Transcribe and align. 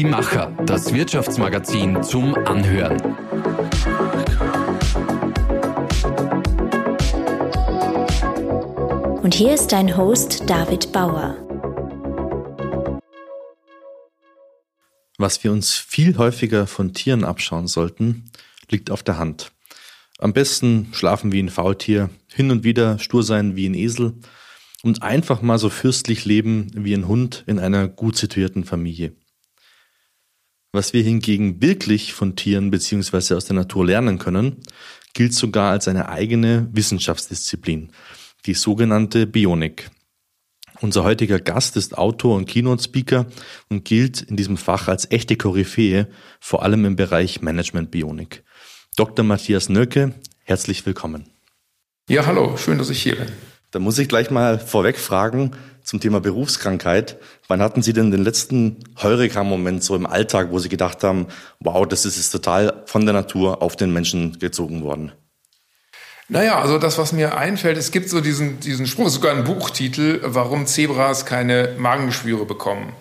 Die 0.00 0.06
Macher, 0.06 0.50
das 0.64 0.94
Wirtschaftsmagazin 0.94 2.02
zum 2.02 2.34
Anhören. 2.34 2.98
Und 9.22 9.34
hier 9.34 9.52
ist 9.52 9.72
dein 9.72 9.94
Host 9.98 10.48
David 10.48 10.90
Bauer. 10.92 11.36
Was 15.18 15.44
wir 15.44 15.52
uns 15.52 15.74
viel 15.74 16.16
häufiger 16.16 16.66
von 16.66 16.94
Tieren 16.94 17.22
abschauen 17.22 17.66
sollten, 17.66 18.30
liegt 18.70 18.90
auf 18.90 19.02
der 19.02 19.18
Hand. 19.18 19.52
Am 20.18 20.32
besten 20.32 20.88
schlafen 20.92 21.30
wie 21.30 21.42
ein 21.42 21.50
Faultier, 21.50 22.08
hin 22.32 22.50
und 22.50 22.64
wieder 22.64 22.98
stur 23.00 23.22
sein 23.22 23.54
wie 23.54 23.68
ein 23.68 23.74
Esel 23.74 24.14
und 24.82 25.02
einfach 25.02 25.42
mal 25.42 25.58
so 25.58 25.68
fürstlich 25.68 26.24
leben 26.24 26.70
wie 26.72 26.94
ein 26.94 27.06
Hund 27.06 27.44
in 27.46 27.58
einer 27.58 27.86
gut 27.86 28.16
situierten 28.16 28.64
Familie. 28.64 29.12
Was 30.72 30.92
wir 30.92 31.02
hingegen 31.02 31.60
wirklich 31.60 32.12
von 32.12 32.36
Tieren 32.36 32.70
bzw. 32.70 33.34
aus 33.34 33.44
der 33.44 33.56
Natur 33.56 33.86
lernen 33.86 34.18
können, 34.18 34.58
gilt 35.14 35.34
sogar 35.34 35.72
als 35.72 35.88
eine 35.88 36.08
eigene 36.08 36.68
Wissenschaftsdisziplin, 36.72 37.90
die 38.46 38.54
sogenannte 38.54 39.26
Bionik. 39.26 39.90
Unser 40.80 41.02
heutiger 41.02 41.40
Gast 41.40 41.76
ist 41.76 41.98
Autor 41.98 42.36
und 42.36 42.46
Keynote-Speaker 42.46 43.26
und 43.68 43.84
gilt 43.84 44.22
in 44.22 44.36
diesem 44.36 44.56
Fach 44.56 44.86
als 44.86 45.10
echte 45.10 45.36
Koryphäe, 45.36 46.08
vor 46.38 46.62
allem 46.62 46.84
im 46.84 46.94
Bereich 46.94 47.42
Management-Bionik. 47.42 48.44
Dr. 48.96 49.24
Matthias 49.24 49.68
Nöcke, 49.68 50.14
herzlich 50.44 50.86
willkommen. 50.86 51.28
Ja, 52.08 52.26
hallo, 52.26 52.56
schön, 52.56 52.78
dass 52.78 52.90
ich 52.90 53.02
hier 53.02 53.16
bin. 53.16 53.28
Da 53.72 53.80
muss 53.80 53.98
ich 53.98 54.08
gleich 54.08 54.30
mal 54.30 54.58
vorweg 54.60 54.98
fragen 54.98 55.50
zum 55.90 55.98
Thema 55.98 56.20
Berufskrankheit. 56.20 57.18
Wann 57.48 57.60
hatten 57.60 57.82
Sie 57.82 57.92
denn 57.92 58.12
den 58.12 58.22
letzten 58.22 58.76
Heureka-Moment 59.02 59.82
so 59.82 59.96
im 59.96 60.06
Alltag, 60.06 60.52
wo 60.52 60.60
Sie 60.60 60.68
gedacht 60.68 61.02
haben, 61.02 61.26
wow, 61.58 61.84
das 61.84 62.04
ist 62.04 62.16
jetzt 62.16 62.30
total 62.30 62.84
von 62.86 63.04
der 63.06 63.12
Natur 63.12 63.60
auf 63.60 63.74
den 63.74 63.92
Menschen 63.92 64.38
gezogen 64.38 64.84
worden? 64.84 65.10
Naja, 66.28 66.60
also 66.60 66.78
das, 66.78 66.96
was 66.96 67.10
mir 67.10 67.36
einfällt, 67.36 67.76
es 67.76 67.90
gibt 67.90 68.08
so 68.08 68.20
diesen, 68.20 68.60
diesen 68.60 68.86
Spruch, 68.86 69.08
sogar 69.08 69.32
einen 69.32 69.42
Buchtitel, 69.42 70.20
warum 70.22 70.66
Zebras 70.66 71.26
keine 71.26 71.74
Magengeschwüre 71.76 72.46
bekommen. 72.46 72.92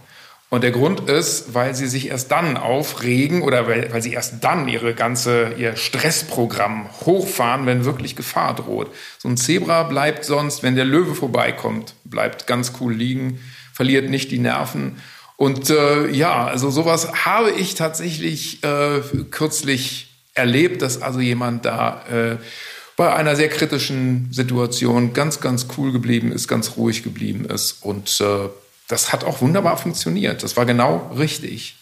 Und 0.49 0.63
der 0.63 0.71
Grund 0.71 1.07
ist, 1.07 1.53
weil 1.53 1.75
sie 1.75 1.87
sich 1.87 2.07
erst 2.07 2.31
dann 2.31 2.57
aufregen 2.57 3.43
oder 3.43 3.67
weil, 3.67 3.93
weil 3.93 4.01
sie 4.01 4.13
erst 4.13 4.43
dann 4.43 4.67
ihre 4.67 4.95
ganze, 4.95 5.53
ihr 5.57 5.75
Stressprogramm 5.75 6.89
hochfahren, 7.05 7.67
wenn 7.67 7.85
wirklich 7.85 8.15
Gefahr 8.15 8.55
droht. 8.55 8.91
So 9.19 9.29
ein 9.29 9.37
Zebra 9.37 9.83
bleibt 9.83 10.25
sonst, 10.25 10.63
wenn 10.63 10.75
der 10.75 10.85
Löwe 10.85 11.13
vorbeikommt, 11.13 11.93
bleibt 12.03 12.47
ganz 12.47 12.73
cool 12.81 12.93
liegen, 12.93 13.39
verliert 13.73 14.09
nicht 14.09 14.31
die 14.31 14.39
Nerven. 14.39 14.99
Und 15.37 15.69
äh, 15.69 16.09
ja, 16.09 16.45
also 16.45 16.71
sowas 16.71 17.25
habe 17.25 17.51
ich 17.51 17.75
tatsächlich 17.75 18.63
äh, 18.63 19.01
kürzlich 19.29 20.09
erlebt, 20.33 20.81
dass 20.81 21.01
also 21.01 21.19
jemand 21.19 21.65
da 21.65 22.03
äh, 22.11 22.37
bei 22.97 23.13
einer 23.13 23.35
sehr 23.35 23.49
kritischen 23.49 24.27
Situation 24.33 25.13
ganz, 25.13 25.39
ganz 25.39 25.67
cool 25.77 25.91
geblieben 25.91 26.31
ist, 26.31 26.47
ganz 26.47 26.75
ruhig 26.75 27.03
geblieben 27.03 27.45
ist. 27.45 27.83
Und 27.83 28.19
äh, 28.19 28.49
das 28.89 29.13
hat 29.13 29.23
auch 29.23 29.39
wunderbar 29.41 29.77
funktioniert. 29.77 30.41
Das 30.41 30.57
war 30.57 30.65
genau 30.65 31.11
richtig. 31.15 31.75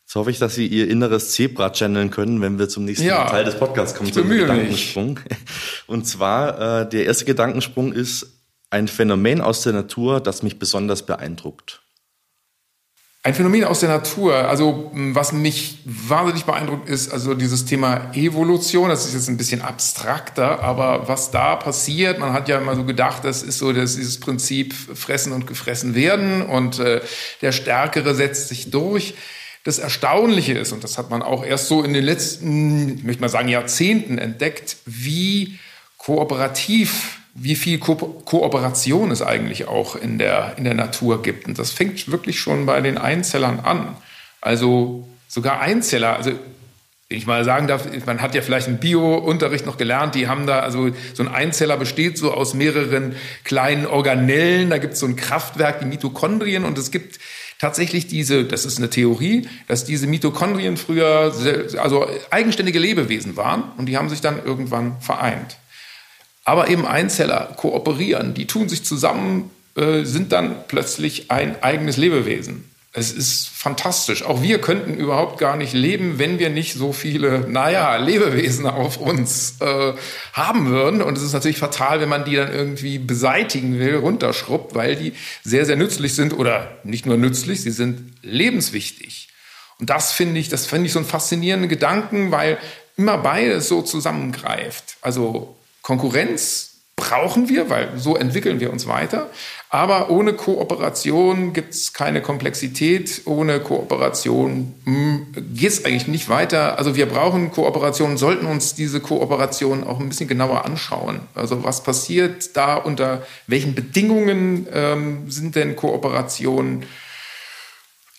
Jetzt 0.00 0.14
hoffe 0.14 0.30
ich, 0.30 0.38
dass 0.38 0.54
Sie 0.54 0.66
Ihr 0.66 0.88
inneres 0.88 1.32
Zebra 1.32 1.70
channeln 1.70 2.10
können, 2.10 2.40
wenn 2.40 2.58
wir 2.58 2.68
zum 2.68 2.84
nächsten 2.84 3.06
ja, 3.06 3.26
Teil 3.26 3.44
des 3.44 3.58
Podcasts 3.58 3.98
kommen, 3.98 4.12
zum 4.12 4.28
Gedankensprung. 4.28 5.14
Mich. 5.14 5.38
Und 5.88 6.06
zwar, 6.06 6.82
äh, 6.82 6.88
der 6.88 7.04
erste 7.04 7.24
Gedankensprung 7.24 7.92
ist, 7.92 8.26
ein 8.70 8.86
Phänomen 8.86 9.40
aus 9.40 9.62
der 9.62 9.72
Natur, 9.72 10.20
das 10.20 10.44
mich 10.44 10.58
besonders 10.58 11.04
beeindruckt. 11.04 11.82
Ein 13.24 13.34
Phänomen 13.34 13.64
aus 13.64 13.80
der 13.80 13.88
Natur, 13.88 14.48
also 14.48 14.92
was 14.94 15.32
mich 15.32 15.78
wahnsinnig 15.84 16.44
beeindruckt 16.44 16.88
ist, 16.88 17.12
also 17.12 17.34
dieses 17.34 17.64
Thema 17.64 18.12
Evolution, 18.14 18.90
das 18.90 19.06
ist 19.06 19.14
jetzt 19.14 19.28
ein 19.28 19.36
bisschen 19.36 19.60
abstrakter, 19.60 20.60
aber 20.60 21.08
was 21.08 21.32
da 21.32 21.56
passiert, 21.56 22.20
man 22.20 22.32
hat 22.32 22.48
ja 22.48 22.58
immer 22.58 22.76
so 22.76 22.84
gedacht, 22.84 23.24
das 23.24 23.42
ist 23.42 23.58
so 23.58 23.72
das, 23.72 23.96
dieses 23.96 24.20
Prinzip 24.20 24.72
fressen 24.72 25.32
und 25.32 25.48
gefressen 25.48 25.96
werden 25.96 26.42
und 26.42 26.78
äh, 26.78 27.00
der 27.42 27.50
Stärkere 27.50 28.14
setzt 28.14 28.48
sich 28.48 28.70
durch. 28.70 29.14
Das 29.64 29.80
Erstaunliche 29.80 30.52
ist, 30.52 30.70
und 30.72 30.84
das 30.84 30.96
hat 30.96 31.10
man 31.10 31.20
auch 31.20 31.44
erst 31.44 31.66
so 31.66 31.82
in 31.82 31.94
den 31.94 32.04
letzten, 32.04 32.98
ich 32.98 33.04
möchte 33.04 33.20
mal 33.20 33.28
sagen, 33.28 33.48
Jahrzehnten 33.48 34.18
entdeckt, 34.18 34.76
wie 34.86 35.58
kooperativ 35.96 37.17
wie 37.34 37.54
viel 37.54 37.78
Ko 37.78 37.94
Kooperation 37.94 39.10
es 39.10 39.22
eigentlich 39.22 39.68
auch 39.68 39.96
in 39.96 40.18
der, 40.18 40.54
in 40.56 40.64
der 40.64 40.74
Natur 40.74 41.22
gibt. 41.22 41.46
Und 41.46 41.58
das 41.58 41.70
fängt 41.70 42.10
wirklich 42.10 42.40
schon 42.40 42.66
bei 42.66 42.80
den 42.80 42.98
Einzellern 42.98 43.60
an. 43.60 43.96
Also 44.40 45.08
sogar 45.28 45.60
Einzeller, 45.60 46.16
also 46.16 46.32
ich 47.10 47.26
mal 47.26 47.44
sagen 47.44 47.66
darf, 47.66 47.86
man 48.04 48.20
hat 48.20 48.34
ja 48.34 48.42
vielleicht 48.42 48.68
im 48.68 48.78
Bio-Unterricht 48.78 49.64
noch 49.64 49.78
gelernt, 49.78 50.14
die 50.14 50.28
haben 50.28 50.46
da, 50.46 50.60
also 50.60 50.90
so 51.14 51.22
ein 51.22 51.28
Einzeller 51.28 51.78
besteht 51.78 52.18
so 52.18 52.34
aus 52.34 52.52
mehreren 52.52 53.16
kleinen 53.44 53.86
Organellen, 53.86 54.68
da 54.68 54.76
gibt 54.78 54.92
es 54.92 55.00
so 55.00 55.06
ein 55.06 55.16
Kraftwerk, 55.16 55.80
die 55.80 55.86
Mitochondrien 55.86 56.64
und 56.64 56.76
es 56.76 56.90
gibt 56.90 57.18
tatsächlich 57.58 58.08
diese, 58.08 58.44
das 58.44 58.66
ist 58.66 58.76
eine 58.76 58.90
Theorie, 58.90 59.48
dass 59.68 59.86
diese 59.86 60.06
Mitochondrien 60.06 60.76
früher 60.76 61.32
also 61.78 62.06
eigenständige 62.30 62.78
Lebewesen 62.78 63.36
waren 63.36 63.64
und 63.78 63.86
die 63.86 63.96
haben 63.96 64.10
sich 64.10 64.20
dann 64.20 64.44
irgendwann 64.44 65.00
vereint 65.00 65.56
aber 66.48 66.70
eben 66.70 66.86
Einzeller 66.86 67.52
kooperieren, 67.58 68.32
die 68.32 68.46
tun 68.46 68.70
sich 68.70 68.82
zusammen, 68.82 69.50
äh, 69.76 70.04
sind 70.04 70.32
dann 70.32 70.56
plötzlich 70.66 71.30
ein 71.30 71.62
eigenes 71.62 71.98
Lebewesen. 71.98 72.64
Es 72.94 73.12
ist 73.12 73.48
fantastisch. 73.48 74.22
Auch 74.22 74.40
wir 74.40 74.58
könnten 74.58 74.94
überhaupt 74.94 75.38
gar 75.38 75.58
nicht 75.58 75.74
leben, 75.74 76.18
wenn 76.18 76.38
wir 76.38 76.48
nicht 76.48 76.72
so 76.72 76.94
viele, 76.94 77.40
naja, 77.46 77.96
Lebewesen 77.96 78.66
auf 78.66 78.96
uns 78.96 79.56
äh, 79.60 79.92
haben 80.32 80.70
würden. 80.70 81.02
Und 81.02 81.18
es 81.18 81.22
ist 81.22 81.34
natürlich 81.34 81.58
fatal, 81.58 82.00
wenn 82.00 82.08
man 82.08 82.24
die 82.24 82.36
dann 82.36 82.50
irgendwie 82.50 82.98
beseitigen 82.98 83.78
will, 83.78 83.96
runterschrubbt, 83.96 84.74
weil 84.74 84.96
die 84.96 85.12
sehr, 85.44 85.66
sehr 85.66 85.76
nützlich 85.76 86.14
sind 86.14 86.32
oder 86.32 86.78
nicht 86.82 87.04
nur 87.04 87.18
nützlich, 87.18 87.60
sie 87.60 87.72
sind 87.72 88.14
lebenswichtig. 88.22 89.28
Und 89.78 89.90
das 89.90 90.12
finde 90.12 90.40
ich, 90.40 90.48
das 90.48 90.64
finde 90.64 90.86
ich 90.86 90.94
so 90.94 90.98
einen 90.98 91.06
faszinierenden 91.06 91.68
Gedanken, 91.68 92.30
weil 92.30 92.56
immer 92.96 93.18
beides 93.18 93.68
so 93.68 93.82
zusammengreift. 93.82 94.96
Also 95.02 95.57
Konkurrenz 95.88 96.82
brauchen 96.96 97.48
wir, 97.48 97.70
weil 97.70 97.96
so 97.96 98.14
entwickeln 98.14 98.60
wir 98.60 98.70
uns 98.70 98.86
weiter. 98.86 99.30
Aber 99.70 100.10
ohne 100.10 100.34
Kooperation 100.34 101.54
gibt 101.54 101.72
es 101.72 101.94
keine 101.94 102.20
Komplexität. 102.20 103.22
Ohne 103.24 103.58
Kooperation 103.60 104.74
hm, 104.84 105.28
geht 105.54 105.70
es 105.70 105.86
eigentlich 105.86 106.06
nicht 106.06 106.28
weiter. 106.28 106.76
Also 106.76 106.94
wir 106.94 107.06
brauchen 107.06 107.50
Kooperation, 107.52 108.18
sollten 108.18 108.44
uns 108.44 108.74
diese 108.74 109.00
Kooperation 109.00 109.82
auch 109.82 109.98
ein 109.98 110.10
bisschen 110.10 110.28
genauer 110.28 110.66
anschauen. 110.66 111.20
Also 111.34 111.64
was 111.64 111.82
passiert 111.82 112.54
da, 112.54 112.74
unter 112.74 113.26
welchen 113.46 113.74
Bedingungen 113.74 114.66
ähm, 114.70 115.30
sind 115.30 115.56
denn 115.56 115.74
Kooperationen 115.74 116.84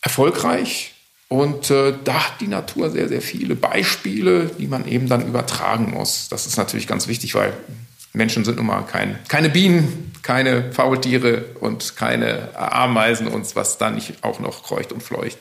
erfolgreich? 0.02 0.96
Und 1.30 1.70
äh, 1.70 1.94
da 2.04 2.26
hat 2.26 2.42
die 2.42 2.48
Natur 2.48 2.90
sehr, 2.90 3.08
sehr 3.08 3.22
viele 3.22 3.56
Beispiele, 3.56 4.50
die 4.58 4.68
man 4.68 4.88
eben 4.88 5.08
dann 5.08 5.28
übertragen 5.28 5.92
muss. 5.92 6.28
Das 6.28 6.48
ist 6.48 6.58
natürlich 6.58 6.88
ganz 6.88 7.08
wichtig, 7.08 7.36
weil 7.36 7.54
Menschen 8.14 8.44
sind 8.44 8.58
nun 8.58 8.66
mal 8.66 8.82
kein, 8.82 9.20
keine 9.28 9.50
Bienen, 9.50 10.12
keine 10.24 10.74
Faultiere 10.74 11.46
und 11.60 11.96
keine 11.96 12.58
Ameisen 12.58 13.28
und 13.28 13.56
was 13.56 13.78
da 13.78 13.92
nicht 13.92 14.24
auch 14.24 14.40
noch 14.40 14.64
kreucht 14.64 14.92
und 14.92 15.04
fleucht. 15.04 15.38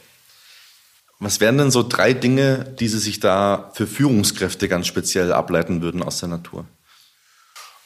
Was 1.21 1.41
wären 1.41 1.57
denn 1.57 1.71
so 1.71 1.83
drei 1.83 2.13
Dinge, 2.13 2.77
die 2.79 2.87
Sie 2.87 2.99
sich 2.99 3.19
da 3.19 3.71
für 3.75 3.87
Führungskräfte 3.87 4.69
ganz 4.69 4.87
speziell 4.87 5.33
ableiten 5.33 5.81
würden 5.81 6.03
aus 6.03 6.21
der 6.21 6.29
Natur? 6.29 6.67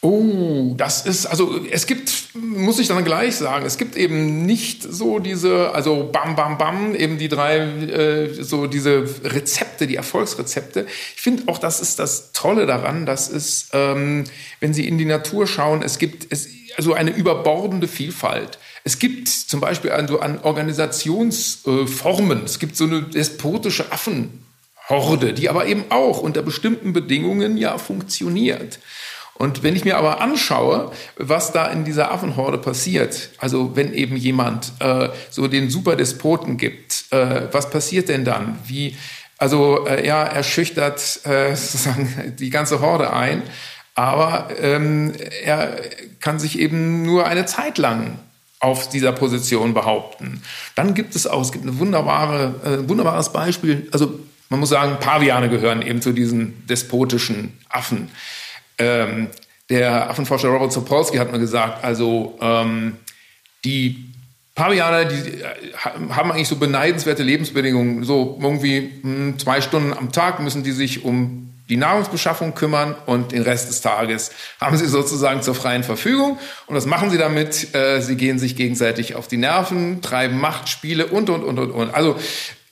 Oh, 0.04 0.75
das 0.76 1.06
ist, 1.06 1.26
also 1.26 1.60
es 1.70 1.87
gibt, 1.87 2.34
muss 2.34 2.81
ich 2.81 2.88
dann 2.88 3.04
gleich 3.04 3.37
sagen, 3.37 3.64
es 3.64 3.78
gibt 3.78 3.96
eben 3.96 4.44
nicht 4.44 4.82
so 4.82 5.20
diese, 5.20 5.72
also 5.76 6.10
bam, 6.12 6.34
bam, 6.34 6.58
bam, 6.58 6.96
eben 6.96 7.19
die 7.19 7.28
drei, 7.28 7.58
äh, 7.58 8.43
so 8.43 8.66
diese 8.66 9.04
Rezepte, 9.22 9.87
die 9.87 9.94
Erfolgsrezepte. 9.94 10.88
Ich 11.14 11.22
finde 11.22 11.44
auch, 11.46 11.58
das 11.58 11.81
ist 11.81 12.00
das 12.00 12.32
Tolle 12.32 12.66
daran, 12.66 13.06
dass 13.06 13.31
es, 13.31 13.69
ähm, 13.72 14.25
wenn 14.58 14.75
Sie 14.75 14.88
in 14.88 14.99
die 14.99 15.04
Natur 15.04 15.46
schauen, 15.46 15.84
es 15.84 15.99
gibt 15.99 16.32
es, 16.32 16.49
also 16.76 16.94
eine 16.94 17.12
überbordende 17.12 17.87
Vielfalt. 17.87 18.58
Es 18.82 18.99
gibt 18.99 19.28
zum 19.28 19.60
Beispiel 19.60 19.93
an, 19.93 20.08
so 20.08 20.19
an 20.19 20.40
Organisationsformen, 20.40 22.40
äh, 22.40 22.44
es 22.44 22.58
gibt 22.58 22.76
so 22.76 22.87
eine 22.87 23.02
despotische 23.02 23.93
Affenhorde, 23.93 25.32
die 25.32 25.49
aber 25.49 25.66
eben 25.66 25.84
auch 25.90 26.22
unter 26.22 26.43
bestimmten 26.43 26.93
Bedingungen 26.93 27.56
ja 27.56 27.78
funktioniert. 27.78 28.81
Und 29.42 29.64
wenn 29.64 29.74
ich 29.74 29.84
mir 29.84 29.96
aber 29.96 30.20
anschaue, 30.20 30.92
was 31.16 31.50
da 31.50 31.66
in 31.66 31.84
dieser 31.84 32.12
Affenhorde 32.12 32.58
passiert, 32.58 33.30
also 33.38 33.74
wenn 33.74 33.92
eben 33.92 34.14
jemand 34.14 34.70
äh, 34.78 35.08
so 35.30 35.48
den 35.48 35.68
Superdespoten 35.68 36.58
gibt, 36.58 37.06
äh, 37.10 37.48
was 37.50 37.68
passiert 37.68 38.08
denn 38.08 38.24
dann? 38.24 38.56
Wie 38.66 38.96
Also 39.38 39.84
äh, 39.88 40.06
ja, 40.06 40.22
er 40.22 40.44
schüchtert 40.44 41.26
äh, 41.26 41.48
sozusagen 41.56 42.36
die 42.38 42.50
ganze 42.50 42.80
Horde 42.80 43.12
ein, 43.12 43.42
aber 43.96 44.46
ähm, 44.60 45.12
er 45.44 45.76
kann 46.20 46.38
sich 46.38 46.56
eben 46.60 47.02
nur 47.02 47.26
eine 47.26 47.44
Zeit 47.44 47.78
lang 47.78 48.20
auf 48.60 48.90
dieser 48.90 49.10
Position 49.10 49.74
behaupten. 49.74 50.40
Dann 50.76 50.94
gibt 50.94 51.16
es 51.16 51.26
auch, 51.26 51.42
es 51.42 51.50
gibt 51.50 51.64
eine 51.66 51.80
wunderbare, 51.80 52.54
äh, 52.64 52.88
wunderbares 52.88 53.32
Beispiel, 53.32 53.88
also 53.90 54.20
man 54.50 54.60
muss 54.60 54.68
sagen, 54.68 54.98
Paviane 55.00 55.48
gehören 55.48 55.82
eben 55.82 56.00
zu 56.00 56.12
diesen 56.12 56.64
despotischen 56.68 57.58
Affen. 57.70 58.08
Ähm, 58.82 59.29
der 59.70 60.11
Affenforscher 60.11 60.49
Robert 60.49 60.73
Sapolsky 60.73 61.17
hat 61.17 61.32
mir 61.32 61.38
gesagt, 61.38 61.84
also 61.84 62.37
ähm, 62.40 62.96
die 63.64 64.12
Pavianer, 64.55 65.06
die 65.06 65.40
äh, 65.40 65.44
haben 66.11 66.32
eigentlich 66.32 66.49
so 66.49 66.56
beneidenswerte 66.56 67.23
Lebensbedingungen. 67.23 68.05
So 68.05 68.38
irgendwie 68.40 68.93
mh, 69.02 69.14
hm, 69.14 69.38
zwei 69.38 69.61
Stunden 69.61 69.93
am 69.96 70.12
Tag 70.12 70.40
müssen 70.40 70.62
die 70.62 70.73
sich 70.73 71.05
um 71.05 71.49
die 71.69 71.76
Nahrungsbeschaffung 71.76 72.55
kümmern 72.55 72.94
und 73.06 73.32
den 73.32 73.40
Rest 73.43 73.70
des 73.70 73.81
Tages 73.81 74.32
haben 74.61 74.76
sie 74.76 74.87
sozusagen 74.87 75.43
zur 75.43 75.55
freien 75.55 75.85
Verfügung. 75.85 76.38
Und 76.67 76.76
was 76.76 76.85
machen 76.85 77.08
sie 77.08 77.17
damit? 77.17 77.75
Äh, 77.75 78.02
sie 78.02 78.17
gehen 78.17 78.38
sich 78.38 78.56
gegenseitig 78.56 79.14
auf 79.14 79.28
die 79.28 79.38
Nerven, 79.38 80.02
treiben 80.02 80.38
Machtspiele 80.38 81.06
und, 81.06 81.31
und, 81.31 81.44
und, 81.44 81.58
und, 81.58 81.70
und. 81.70 81.94
Also 81.94 82.17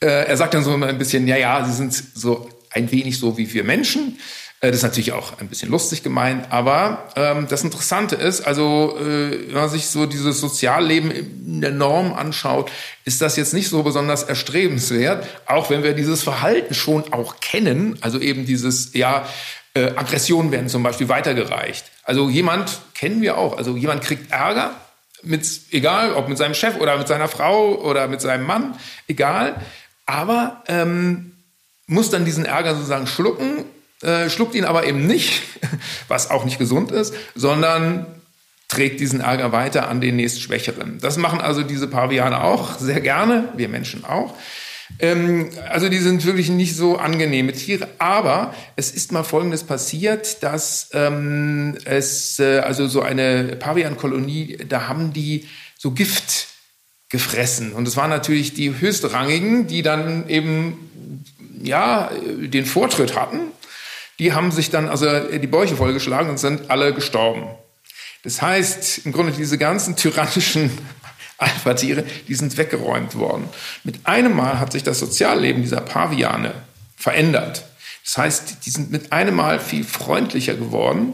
äh, 0.01 0.27
er 0.27 0.37
sagt 0.37 0.53
dann 0.53 0.63
so 0.63 0.73
ein 0.73 0.97
bisschen, 0.99 1.25
ja, 1.27 1.37
ja, 1.37 1.65
sie 1.65 1.73
sind 1.73 1.93
so 1.93 2.47
ein 2.69 2.91
wenig 2.91 3.17
so 3.17 3.37
wie 3.37 3.51
wir 3.51 3.63
Menschen. 3.63 4.19
Äh, 4.61 4.67
das 4.67 4.77
ist 4.77 4.83
natürlich 4.83 5.11
auch 5.11 5.39
ein 5.39 5.47
bisschen 5.47 5.69
lustig 5.69 6.03
gemeint, 6.03 6.51
aber 6.51 7.09
ähm, 7.15 7.47
das 7.49 7.63
Interessante 7.63 8.15
ist, 8.15 8.41
also 8.41 8.97
äh, 8.99 9.47
wenn 9.47 9.55
man 9.55 9.69
sich 9.69 9.87
so 9.87 10.05
dieses 10.05 10.39
Sozialleben 10.39 11.11
in 11.11 11.61
der 11.61 11.71
Norm 11.71 12.13
anschaut, 12.13 12.71
ist 13.03 13.21
das 13.21 13.35
jetzt 13.35 13.53
nicht 13.53 13.69
so 13.69 13.83
besonders 13.83 14.23
erstrebenswert, 14.23 15.27
auch 15.47 15.69
wenn 15.69 15.83
wir 15.83 15.93
dieses 15.93 16.23
Verhalten 16.23 16.73
schon 16.73 17.11
auch 17.11 17.39
kennen, 17.41 17.97
also 18.01 18.19
eben 18.19 18.45
dieses, 18.45 18.93
ja, 18.93 19.27
äh, 19.73 19.91
Aggressionen 19.95 20.51
werden 20.51 20.69
zum 20.69 20.83
Beispiel 20.83 21.09
weitergereicht. 21.09 21.85
Also 22.03 22.29
jemand 22.29 22.81
kennen 22.93 23.21
wir 23.21 23.37
auch, 23.37 23.57
also 23.57 23.75
jemand 23.77 24.03
kriegt 24.03 24.31
Ärger, 24.31 24.75
mit, 25.23 25.47
egal 25.71 26.13
ob 26.13 26.29
mit 26.29 26.37
seinem 26.37 26.55
Chef 26.55 26.79
oder 26.79 26.97
mit 26.97 27.07
seiner 27.07 27.27
Frau 27.27 27.75
oder 27.75 28.07
mit 28.07 28.21
seinem 28.21 28.45
Mann, 28.45 28.75
egal, 29.07 29.55
aber 30.05 30.63
ähm, 30.67 31.31
muss 31.85 32.09
dann 32.09 32.25
diesen 32.25 32.45
Ärger 32.45 32.75
sozusagen 32.75 33.07
schlucken 33.07 33.65
äh, 34.01 34.29
schluckt 34.29 34.55
ihn 34.55 34.65
aber 34.65 34.85
eben 34.85 35.05
nicht, 35.05 35.41
was 36.07 36.29
auch 36.29 36.45
nicht 36.45 36.59
gesund 36.59 36.91
ist, 36.91 37.13
sondern 37.35 38.05
trägt 38.67 38.99
diesen 38.99 39.19
Ärger 39.19 39.51
weiter 39.51 39.89
an 39.89 40.01
den 40.01 40.15
nächstschwächeren. 40.15 40.99
Das 41.01 41.17
machen 41.17 41.41
also 41.41 41.61
diese 41.61 41.87
Paviane 41.87 42.43
auch 42.43 42.79
sehr 42.79 43.01
gerne, 43.01 43.49
wir 43.57 43.67
Menschen 43.67 44.05
auch. 44.05 44.35
Ähm, 44.99 45.49
also 45.69 45.89
die 45.89 45.99
sind 45.99 46.25
wirklich 46.25 46.49
nicht 46.49 46.75
so 46.75 46.97
angenehme 46.97 47.53
Tiere, 47.53 47.87
aber 47.99 48.53
es 48.75 48.91
ist 48.91 49.11
mal 49.11 49.23
Folgendes 49.23 49.63
passiert, 49.63 50.41
dass 50.43 50.89
ähm, 50.93 51.77
es 51.85 52.39
äh, 52.39 52.59
also 52.59 52.87
so 52.87 53.01
eine 53.01 53.55
Paviankolonie, 53.57 54.57
da 54.67 54.87
haben 54.87 55.13
die 55.13 55.47
so 55.77 55.91
Gift 55.91 56.47
gefressen 57.09 57.73
und 57.73 57.87
es 57.87 57.97
waren 57.97 58.09
natürlich 58.09 58.53
die 58.53 58.79
höchstrangigen, 58.79 59.67
die 59.67 59.81
dann 59.81 60.29
eben 60.29 60.89
ja 61.61 62.09
den 62.25 62.65
Vortritt 62.65 63.15
hatten 63.17 63.50
die 64.21 64.33
haben 64.33 64.51
sich 64.51 64.69
dann 64.69 64.87
also 64.87 65.07
die 65.19 65.47
Bäuche 65.47 65.75
vollgeschlagen 65.75 66.29
und 66.29 66.37
sind 66.37 66.69
alle 66.69 66.93
gestorben. 66.93 67.47
Das 68.23 68.39
heißt, 68.39 68.99
im 69.07 69.13
Grunde 69.13 69.31
diese 69.31 69.57
ganzen 69.57 69.95
tyrannischen 69.95 70.69
Alpha-Tiere, 71.39 72.03
die 72.27 72.35
sind 72.35 72.55
weggeräumt 72.55 73.15
worden. 73.15 73.49
Mit 73.83 74.05
einem 74.05 74.35
Mal 74.35 74.59
hat 74.59 74.73
sich 74.73 74.83
das 74.83 74.99
Sozialleben 74.99 75.63
dieser 75.63 75.81
Paviane 75.81 76.53
verändert. 76.95 77.65
Das 78.05 78.19
heißt, 78.19 78.57
die 78.67 78.69
sind 78.69 78.91
mit 78.91 79.11
einem 79.11 79.33
Mal 79.33 79.59
viel 79.59 79.83
freundlicher 79.83 80.53
geworden. 80.53 81.13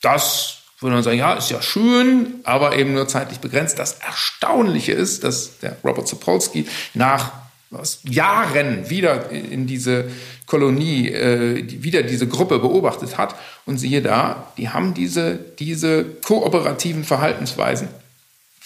Das 0.00 0.62
würde 0.80 0.94
man 0.96 1.04
sagen, 1.04 1.18
ja, 1.18 1.34
ist 1.34 1.52
ja 1.52 1.62
schön, 1.62 2.40
aber 2.42 2.76
eben 2.76 2.92
nur 2.92 3.06
zeitlich 3.06 3.38
begrenzt. 3.38 3.78
Das 3.78 4.00
Erstaunliche 4.00 4.90
ist, 4.94 5.22
dass 5.22 5.60
der 5.60 5.76
Robert 5.84 6.08
Sapolsky 6.08 6.66
nach 6.94 7.30
aus 7.72 8.00
Jahren 8.04 8.88
wieder 8.88 9.30
in 9.30 9.66
diese 9.66 10.10
Kolonie, 10.46 11.08
äh, 11.08 11.64
wieder 11.82 12.02
diese 12.02 12.26
Gruppe 12.26 12.58
beobachtet 12.58 13.18
hat. 13.18 13.34
Und 13.66 13.78
siehe 13.78 14.00
da, 14.02 14.52
die 14.56 14.70
haben 14.70 14.94
diese, 14.94 15.38
diese 15.58 16.04
kooperativen 16.04 17.04
Verhaltensweisen 17.04 17.88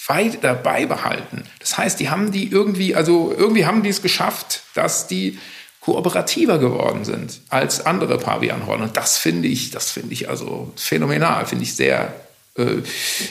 weiter 0.06 0.54
beibehalten. 0.54 1.44
Das 1.60 1.78
heißt, 1.78 2.00
die 2.00 2.10
haben 2.10 2.32
die 2.32 2.50
irgendwie, 2.50 2.94
also 2.94 3.34
irgendwie 3.37 3.66
haben 3.66 3.82
die 3.82 3.90
es 3.90 4.02
geschafft, 4.02 4.62
dass 4.75 5.06
die 5.06 5.38
kooperativer 5.81 6.58
geworden 6.58 7.04
sind 7.04 7.40
als 7.49 7.84
andere 7.84 8.19
Pavianhorn. 8.19 8.82
Und 8.82 8.96
das 8.96 9.19
finde 9.19 9.49
ich, 9.49 9.70
das 9.70 9.90
finde 9.90 10.12
ich 10.12 10.28
also 10.28 10.72
phänomenal, 10.76 11.46
finde 11.46 11.64
ich 11.64 11.75
sehr 11.75 12.14
äh, 12.56 12.82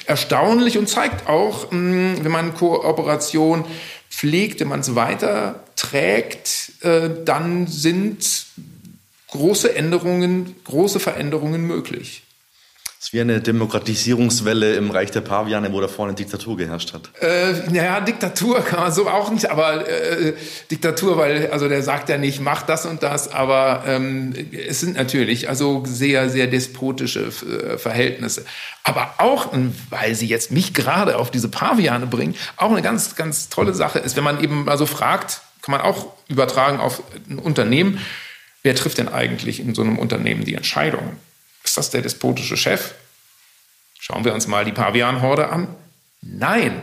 erstaunlich 0.05 0.77
und 0.77 0.87
zeigt 0.87 1.27
auch, 1.27 1.71
mh, 1.71 2.23
wenn 2.23 2.31
man 2.31 2.53
Kooperation 2.55 3.65
pflegt, 4.11 4.59
wenn 4.59 4.67
man 4.67 4.81
es 4.81 4.93
weiter 4.93 5.63
trägt, 5.75 6.73
äh, 6.81 7.09
dann 7.25 7.65
sind 7.65 8.45
große 9.27 9.73
Änderungen, 9.75 10.55
große 10.65 10.99
Veränderungen 10.99 11.65
möglich. 11.65 12.23
Es 13.01 13.07
ist 13.07 13.13
wie 13.13 13.21
eine 13.21 13.41
Demokratisierungswelle 13.41 14.75
im 14.75 14.91
Reich 14.91 15.09
der 15.09 15.21
Paviane, 15.21 15.73
wo 15.73 15.81
da 15.81 15.87
vorne 15.87 16.13
Diktatur 16.13 16.55
geherrscht 16.55 16.93
hat. 16.93 17.09
Äh, 17.19 17.53
naja, 17.71 17.99
Diktatur 17.99 18.61
kann 18.61 18.79
man 18.79 18.91
so 18.91 19.09
auch 19.09 19.31
nicht, 19.31 19.49
aber 19.49 19.89
äh, 19.89 20.35
Diktatur, 20.69 21.17
weil, 21.17 21.49
also 21.49 21.67
der 21.67 21.81
sagt 21.81 22.09
ja 22.09 22.19
nicht, 22.19 22.41
mach 22.41 22.61
das 22.61 22.85
und 22.85 23.01
das, 23.01 23.27
aber 23.27 23.85
ähm, 23.87 24.35
es 24.51 24.81
sind 24.81 24.97
natürlich 24.97 25.49
also 25.49 25.81
sehr, 25.83 26.29
sehr 26.29 26.45
despotische 26.45 27.21
äh, 27.21 27.79
Verhältnisse. 27.79 28.45
Aber 28.83 29.15
auch, 29.17 29.47
weil 29.89 30.13
sie 30.13 30.27
jetzt 30.27 30.51
mich 30.51 30.75
gerade 30.75 31.17
auf 31.17 31.31
diese 31.31 31.49
Paviane 31.49 32.05
bringen, 32.05 32.35
auch 32.55 32.69
eine 32.69 32.83
ganz, 32.83 33.15
ganz 33.15 33.49
tolle 33.49 33.73
Sache 33.73 33.97
ist, 33.97 34.15
wenn 34.15 34.23
man 34.23 34.43
eben 34.43 34.69
also 34.69 34.85
fragt, 34.85 35.41
kann 35.63 35.71
man 35.71 35.81
auch 35.81 36.13
übertragen 36.27 36.79
auf 36.79 37.01
ein 37.27 37.39
Unternehmen, 37.39 37.97
wer 38.61 38.75
trifft 38.75 38.99
denn 38.99 39.09
eigentlich 39.09 39.59
in 39.59 39.73
so 39.73 39.81
einem 39.81 39.97
Unternehmen 39.97 40.45
die 40.45 40.53
Entscheidungen? 40.53 41.17
Ist 41.71 41.77
das 41.77 41.89
der 41.89 42.01
despotische 42.01 42.57
Chef? 42.57 42.95
Schauen 43.97 44.25
wir 44.25 44.33
uns 44.33 44.45
mal 44.45 44.65
die 44.65 44.73
Pavianhorde 44.73 45.47
an. 45.47 45.69
Nein, 46.21 46.73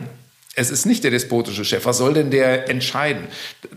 es 0.55 0.71
ist 0.71 0.87
nicht 0.87 1.03
der 1.03 1.11
despotische 1.11 1.63
Chef. 1.63 1.85
Was 1.85 1.99
soll 1.99 2.15
denn 2.15 2.31
der 2.31 2.67
entscheiden? 2.71 3.27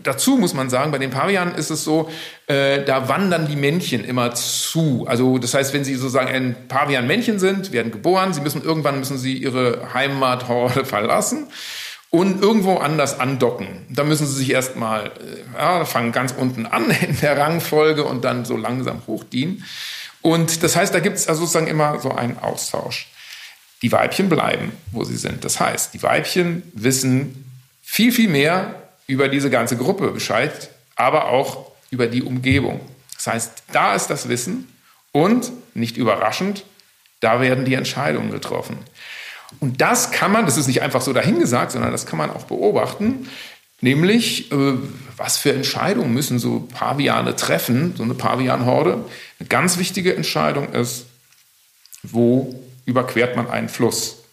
Dazu 0.01 0.37
muss 0.37 0.55
man 0.55 0.71
sagen, 0.71 0.91
bei 0.91 0.97
den 0.97 1.11
Pavianen 1.11 1.53
ist 1.53 1.69
es 1.69 1.83
so, 1.83 2.09
äh, 2.47 2.83
da 2.83 3.09
wandern 3.09 3.47
die 3.47 3.55
Männchen 3.55 4.03
immer 4.03 4.33
zu. 4.33 5.05
Also 5.07 5.37
das 5.37 5.53
heißt, 5.53 5.71
wenn 5.75 5.83
sie 5.83 5.93
sozusagen 5.93 6.29
ein 6.29 6.55
Pavian-Männchen 6.67 7.37
sind, 7.37 7.71
werden 7.71 7.91
geboren, 7.91 8.33
sie 8.33 8.41
müssen 8.41 8.63
irgendwann 8.63 8.97
müssen 8.97 9.19
sie 9.19 9.37
ihre 9.37 9.93
Heimathorde 9.93 10.83
verlassen 10.83 11.45
und 12.09 12.41
irgendwo 12.41 12.77
anders 12.77 13.19
andocken. 13.19 13.85
Da 13.91 14.03
müssen 14.03 14.25
sie 14.25 14.33
sich 14.33 14.49
erstmal, 14.49 15.09
äh, 15.09 15.59
ja, 15.59 15.85
fangen 15.85 16.11
ganz 16.11 16.33
unten 16.35 16.65
an 16.65 16.89
in 16.89 17.19
der 17.21 17.37
Rangfolge 17.37 18.03
und 18.03 18.25
dann 18.25 18.45
so 18.45 18.57
langsam 18.57 19.03
hochdienen. 19.05 19.63
Und 20.23 20.63
das 20.63 20.75
heißt, 20.75 20.93
da 20.93 20.99
gibt 20.99 21.17
es 21.17 21.27
also 21.27 21.41
sozusagen 21.41 21.67
immer 21.67 21.99
so 21.99 22.11
einen 22.11 22.39
Austausch. 22.39 23.07
Die 23.81 23.91
Weibchen 23.91 24.29
bleiben, 24.29 24.71
wo 24.91 25.03
sie 25.03 25.17
sind. 25.17 25.43
Das 25.43 25.59
heißt, 25.59 25.93
die 25.93 26.01
Weibchen 26.01 26.63
wissen 26.73 27.51
viel, 27.81 28.11
viel 28.13 28.29
mehr 28.29 28.73
über 29.05 29.27
diese 29.27 29.49
ganze 29.49 29.75
Gruppe 29.75 30.09
Bescheid, 30.11 30.69
aber 30.95 31.25
auch 31.25 31.71
über 31.91 32.07
die 32.07 32.23
Umgebung. 32.23 32.79
Das 33.15 33.27
heißt, 33.27 33.51
da 33.73 33.93
ist 33.93 34.07
das 34.07 34.29
Wissen 34.29 34.73
und, 35.11 35.51
nicht 35.75 35.97
überraschend, 35.97 36.63
da 37.19 37.41
werden 37.41 37.65
die 37.65 37.73
Entscheidungen 37.73 38.31
getroffen. 38.31 38.77
Und 39.59 39.81
das 39.81 40.11
kann 40.11 40.31
man, 40.31 40.45
das 40.45 40.57
ist 40.57 40.67
nicht 40.67 40.81
einfach 40.81 41.01
so 41.01 41.11
dahingesagt, 41.11 41.73
sondern 41.73 41.91
das 41.91 42.05
kann 42.05 42.17
man 42.17 42.31
auch 42.31 42.45
beobachten, 42.45 43.29
nämlich 43.83 44.51
äh, 44.51 44.73
was 45.17 45.37
für 45.37 45.53
Entscheidungen 45.53 46.13
müssen 46.13 46.39
so 46.39 46.61
Paviane 46.73 47.35
treffen, 47.35 47.93
so 47.95 48.03
eine 48.03 48.13
Pavianhorde. 48.15 49.05
Eine 49.39 49.49
ganz 49.49 49.77
wichtige 49.77 50.15
Entscheidung 50.15 50.73
ist, 50.73 51.05
wo 52.01 52.59
überquert 52.85 53.35
man 53.35 53.49
einen 53.49 53.69
Fluss. 53.69 54.23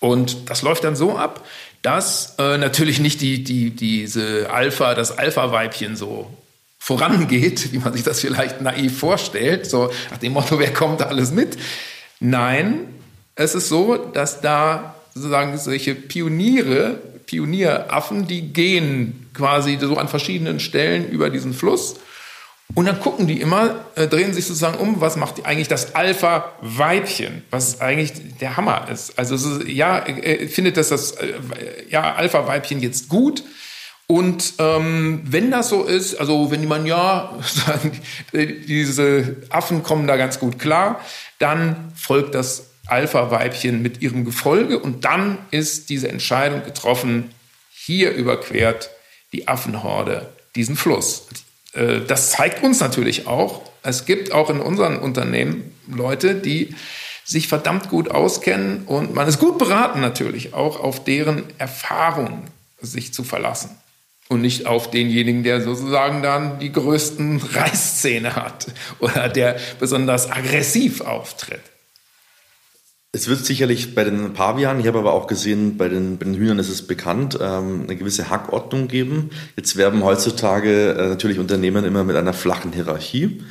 Und 0.00 0.50
das 0.50 0.62
läuft 0.62 0.84
dann 0.84 0.96
so 0.96 1.16
ab, 1.16 1.46
dass 1.82 2.34
äh, 2.38 2.58
natürlich 2.58 3.00
nicht 3.00 3.20
die, 3.20 3.44
die, 3.44 3.70
diese 3.70 4.50
Alpha, 4.50 4.94
das 4.94 5.16
Alpha-Weibchen 5.16 5.96
so 5.96 6.32
vorangeht, 6.78 7.72
wie 7.72 7.78
man 7.78 7.92
sich 7.92 8.02
das 8.02 8.20
vielleicht 8.20 8.60
naiv 8.62 8.98
vorstellt, 8.98 9.66
so 9.66 9.92
nach 10.10 10.18
dem 10.18 10.32
Motto, 10.32 10.58
wer 10.58 10.72
kommt 10.72 11.00
da 11.00 11.06
alles 11.06 11.32
mit? 11.32 11.56
Nein, 12.18 12.88
es 13.34 13.54
ist 13.54 13.68
so, 13.68 13.96
dass 13.96 14.40
da 14.40 14.94
sozusagen 15.14 15.56
solche 15.58 15.94
Pioniere, 15.94 17.00
Pionieraffen, 17.28 18.26
die 18.26 18.52
gehen 18.52 19.30
quasi 19.34 19.78
so 19.80 19.96
an 19.96 20.08
verschiedenen 20.08 20.58
Stellen 20.58 21.08
über 21.08 21.30
diesen 21.30 21.52
Fluss 21.52 21.96
und 22.74 22.86
dann 22.86 23.00
gucken 23.00 23.26
die 23.26 23.40
immer, 23.40 23.86
äh, 23.94 24.06
drehen 24.08 24.34
sich 24.34 24.46
sozusagen 24.46 24.78
um, 24.78 25.00
was 25.00 25.16
macht 25.16 25.44
eigentlich 25.46 25.68
das 25.68 25.94
Alpha-Weibchen, 25.94 27.42
was 27.50 27.80
eigentlich 27.80 28.12
der 28.40 28.56
Hammer 28.56 28.88
ist. 28.90 29.18
Also 29.18 29.34
ist, 29.34 29.68
ja, 29.68 29.98
äh, 30.06 30.48
findet 30.48 30.76
das 30.76 30.88
das 30.88 31.12
äh, 31.12 31.34
ja, 31.88 32.14
Alpha-Weibchen 32.14 32.80
jetzt 32.80 33.08
gut 33.08 33.42
Und 34.06 34.54
ähm, 34.58 35.20
wenn 35.24 35.50
das 35.50 35.68
so 35.68 35.84
ist, 35.84 36.14
also 36.16 36.50
wenn 36.50 36.66
man 36.66 36.86
ja 36.86 37.38
sagen, 37.42 37.92
diese 38.32 39.36
Affen 39.50 39.82
kommen 39.82 40.06
da 40.06 40.16
ganz 40.16 40.38
gut 40.38 40.58
klar, 40.58 41.00
dann 41.38 41.92
folgt 41.94 42.34
das 42.34 42.67
Alpha-Weibchen 42.88 43.82
mit 43.82 44.02
ihrem 44.02 44.24
Gefolge 44.24 44.78
und 44.78 45.04
dann 45.04 45.38
ist 45.50 45.90
diese 45.90 46.08
Entscheidung 46.08 46.64
getroffen, 46.64 47.30
hier 47.70 48.12
überquert 48.12 48.90
die 49.32 49.48
Affenhorde 49.48 50.28
diesen 50.54 50.76
Fluss. 50.76 51.26
Äh, 51.72 52.00
das 52.06 52.30
zeigt 52.30 52.62
uns 52.62 52.80
natürlich 52.80 53.26
auch, 53.26 53.62
es 53.82 54.04
gibt 54.04 54.32
auch 54.32 54.50
in 54.50 54.60
unseren 54.60 54.98
Unternehmen 54.98 55.74
Leute, 55.86 56.34
die 56.34 56.74
sich 57.24 57.48
verdammt 57.48 57.90
gut 57.90 58.10
auskennen 58.10 58.84
und 58.86 59.14
man 59.14 59.28
ist 59.28 59.38
gut 59.38 59.58
beraten 59.58 60.00
natürlich 60.00 60.54
auch 60.54 60.80
auf 60.80 61.04
deren 61.04 61.44
Erfahrung 61.58 62.44
sich 62.80 63.12
zu 63.12 63.22
verlassen 63.22 63.70
und 64.28 64.40
nicht 64.40 64.66
auf 64.66 64.90
denjenigen, 64.90 65.42
der 65.42 65.60
sozusagen 65.60 66.22
dann 66.22 66.58
die 66.58 66.72
größten 66.72 67.38
Reißzähne 67.52 68.36
hat 68.36 68.68
oder 68.98 69.28
der 69.28 69.58
besonders 69.78 70.30
aggressiv 70.30 71.00
auftritt. 71.00 71.60
Es 73.10 73.26
wird 73.26 73.44
sicherlich 73.44 73.94
bei 73.94 74.04
den 74.04 74.34
Pavianen, 74.34 74.80
ich 74.80 74.86
habe 74.86 74.98
aber 74.98 75.14
auch 75.14 75.26
gesehen, 75.26 75.78
bei 75.78 75.88
den, 75.88 76.18
bei 76.18 76.24
den 76.24 76.34
Hühnern 76.34 76.58
ist 76.58 76.68
es 76.68 76.86
bekannt, 76.86 77.38
ähm, 77.40 77.84
eine 77.84 77.96
gewisse 77.96 78.28
Hackordnung 78.28 78.86
geben. 78.86 79.30
Jetzt 79.56 79.76
werben 79.76 80.04
heutzutage 80.04 80.90
äh, 80.92 81.08
natürlich 81.08 81.38
Unternehmen 81.38 81.86
immer 81.86 82.04
mit 82.04 82.16
einer 82.16 82.34
flachen 82.34 82.72
Hierarchie. 82.72 83.42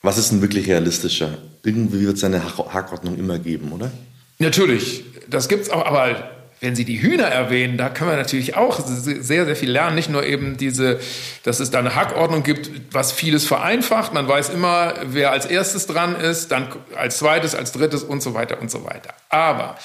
Was 0.00 0.16
ist 0.16 0.32
denn 0.32 0.40
wirklich 0.40 0.66
realistischer? 0.66 1.36
Irgendwie 1.62 2.06
wird 2.06 2.16
es 2.16 2.24
eine 2.24 2.42
Hackordnung 2.42 3.18
immer 3.18 3.38
geben, 3.38 3.70
oder? 3.72 3.92
Natürlich, 4.38 5.04
das 5.28 5.48
gibt 5.48 5.64
es 5.64 5.70
auch, 5.70 5.84
aber 5.84 6.39
wenn 6.60 6.76
Sie 6.76 6.84
die 6.84 7.00
Hühner 7.00 7.24
erwähnen, 7.24 7.78
da 7.78 7.88
können 7.88 8.10
wir 8.10 8.16
natürlich 8.16 8.54
auch 8.54 8.80
sehr, 8.86 9.46
sehr 9.46 9.56
viel 9.56 9.70
lernen. 9.70 9.94
Nicht 9.94 10.10
nur 10.10 10.24
eben 10.24 10.58
diese, 10.58 11.00
dass 11.42 11.58
es 11.58 11.70
da 11.70 11.78
eine 11.78 11.94
Hackordnung 11.94 12.42
gibt, 12.42 12.70
was 12.92 13.12
vieles 13.12 13.46
vereinfacht. 13.46 14.12
Man 14.12 14.28
weiß 14.28 14.50
immer, 14.50 14.94
wer 15.04 15.32
als 15.32 15.46
erstes 15.46 15.86
dran 15.86 16.14
ist, 16.14 16.52
dann 16.52 16.68
als 16.96 17.16
zweites, 17.16 17.54
als 17.54 17.72
drittes 17.72 18.02
und 18.02 18.22
so 18.22 18.34
weiter 18.34 18.60
und 18.60 18.70
so 18.70 18.84
weiter. 18.84 19.14
Aber 19.30 19.78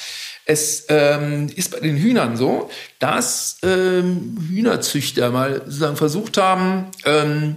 es 0.46 0.86
ähm, 0.89 1.50
ist 1.55 1.72
bei 1.72 1.79
den 1.79 1.96
Hühnern 1.96 2.36
so, 2.36 2.70
dass 3.00 3.58
ähm, 3.63 4.38
Hühnerzüchter 4.50 5.32
mal 5.32 5.62
sozusagen 5.65 5.96
versucht 5.96 6.38
haben, 6.38 6.88
ähm, 7.05 7.55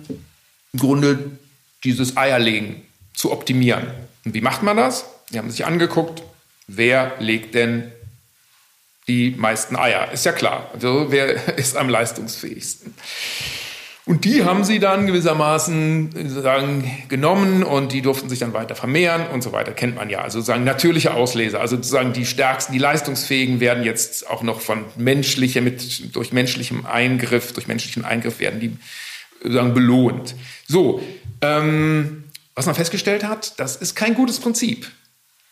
im 0.72 0.78
Grunde 0.78 1.18
dieses 1.82 2.16
Eierlegen 2.16 2.82
zu 3.14 3.32
optimieren. 3.32 3.88
Und 4.24 4.34
wie 4.34 4.40
macht 4.40 4.62
man 4.62 4.76
das? 4.76 5.06
Die 5.32 5.38
haben 5.38 5.50
sich 5.50 5.66
angeguckt, 5.66 6.22
wer 6.68 7.12
legt 7.18 7.54
denn 7.54 7.92
die 9.08 9.34
meisten 9.36 9.76
Eier. 9.76 10.12
Ist 10.12 10.24
ja 10.26 10.32
klar. 10.32 10.70
Also 10.72 11.06
wer 11.10 11.58
ist 11.58 11.76
am 11.76 11.88
leistungsfähigsten? 11.88 12.94
Und 14.04 14.24
die 14.24 14.42
haben 14.44 14.64
sie 14.64 14.78
dann 14.78 15.06
gewissermaßen 15.06 16.30
sagen, 16.40 16.90
genommen 17.08 17.62
und 17.62 17.92
die 17.92 18.00
durften 18.00 18.30
sich 18.30 18.38
dann 18.38 18.54
weiter 18.54 18.74
vermehren 18.74 19.26
und 19.26 19.42
so 19.42 19.52
weiter. 19.52 19.72
Kennt 19.72 19.96
man 19.96 20.08
ja. 20.08 20.22
Also 20.22 20.38
sozusagen 20.38 20.64
natürliche 20.64 21.12
Ausleser. 21.12 21.60
Also 21.60 21.76
sozusagen 21.76 22.14
die 22.14 22.24
stärksten, 22.24 22.72
die 22.72 22.78
leistungsfähigen 22.78 23.60
werden 23.60 23.84
jetzt 23.84 24.30
auch 24.30 24.42
noch 24.42 24.62
von 24.62 24.86
menschlicher, 24.96 25.60
mit, 25.60 26.14
durch 26.16 26.32
menschlichem 26.32 26.86
Eingriff, 26.86 27.52
durch 27.52 27.66
menschlichen 27.66 28.06
Eingriff 28.06 28.40
werden 28.40 28.60
die 28.60 28.76
sozusagen 29.42 29.74
belohnt. 29.74 30.34
So. 30.66 31.02
Ähm, 31.42 32.24
was 32.54 32.66
man 32.66 32.74
festgestellt 32.74 33.24
hat, 33.24 33.60
das 33.60 33.76
ist 33.76 33.94
kein 33.94 34.14
gutes 34.14 34.40
Prinzip. 34.40 34.90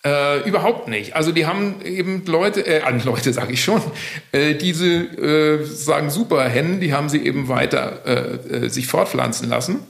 Äh, 0.07 0.49
überhaupt 0.49 0.87
nicht. 0.87 1.17
Also 1.17 1.33
die 1.33 1.47
haben 1.47 1.83
eben 1.85 2.25
Leute, 2.27 2.65
äh, 2.65 2.81
Leute 3.05 3.33
sage 3.33 3.53
ich 3.53 3.65
schon, 3.65 3.83
äh, 4.31 4.55
diese 4.55 4.87
äh, 4.87 5.65
sagen 5.65 6.11
Superhennen, 6.11 6.79
die 6.79 6.95
haben 6.95 7.09
sie 7.09 7.27
eben 7.27 7.49
weiter 7.49 8.07
äh, 8.07 8.67
äh, 8.67 8.69
sich 8.69 8.87
fortpflanzen 8.87 9.49
lassen. 9.49 9.81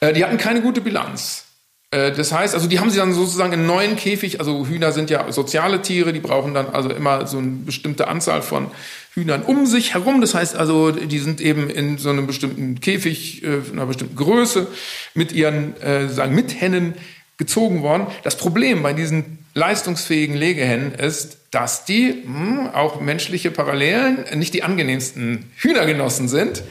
Äh, 0.00 0.14
die 0.14 0.24
hatten 0.24 0.38
keine 0.38 0.62
gute 0.62 0.80
Bilanz. 0.80 1.44
Äh, 1.90 2.12
das 2.12 2.32
heißt, 2.32 2.54
also 2.54 2.66
die 2.66 2.80
haben 2.80 2.88
sie 2.88 2.96
dann 2.96 3.12
sozusagen 3.12 3.52
in 3.52 3.66
neuen 3.66 3.96
Käfig, 3.96 4.40
also 4.40 4.66
Hühner 4.66 4.92
sind 4.92 5.10
ja 5.10 5.30
soziale 5.30 5.82
Tiere, 5.82 6.14
die 6.14 6.20
brauchen 6.20 6.54
dann 6.54 6.70
also 6.70 6.88
immer 6.88 7.26
so 7.26 7.36
eine 7.36 7.48
bestimmte 7.66 8.08
Anzahl 8.08 8.40
von 8.40 8.70
Hühnern 9.12 9.42
um 9.42 9.66
sich 9.66 9.92
herum. 9.92 10.22
Das 10.22 10.34
heißt 10.34 10.56
also, 10.56 10.92
die 10.92 11.18
sind 11.18 11.42
eben 11.42 11.68
in 11.68 11.98
so 11.98 12.08
einem 12.08 12.26
bestimmten 12.26 12.80
Käfig, 12.80 13.42
einer 13.44 13.84
bestimmten 13.84 14.16
Größe 14.16 14.68
mit 15.12 15.32
ihren, 15.32 15.74
sagen, 16.08 16.34
Mithennen 16.34 16.94
gezogen 17.38 17.82
worden. 17.82 18.06
Das 18.22 18.36
Problem 18.36 18.82
bei 18.82 18.92
diesen 18.92 19.38
leistungsfähigen 19.54 20.36
Legehennen 20.36 20.94
ist, 20.94 21.38
dass 21.50 21.84
die 21.84 22.22
mh, 22.24 22.38
hm, 22.38 22.70
auch 22.74 23.00
menschliche 23.00 23.50
Parallelen 23.50 24.24
nicht 24.34 24.54
die 24.54 24.62
angenehmsten 24.62 25.52
Hühnergenossen 25.56 26.28
sind. 26.28 26.62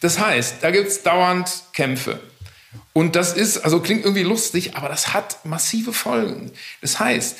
Das 0.00 0.18
heißt, 0.18 0.56
da 0.62 0.70
gibt 0.70 0.88
es 0.88 1.02
dauernd 1.02 1.50
Kämpfe. 1.72 2.20
Und 2.92 3.16
das 3.16 3.34
ist, 3.34 3.58
also 3.58 3.80
klingt 3.80 4.04
irgendwie 4.04 4.22
lustig, 4.22 4.76
aber 4.76 4.88
das 4.88 5.12
hat 5.12 5.44
massive 5.44 5.92
Folgen. 5.92 6.50
Das 6.80 6.98
heißt, 6.98 7.36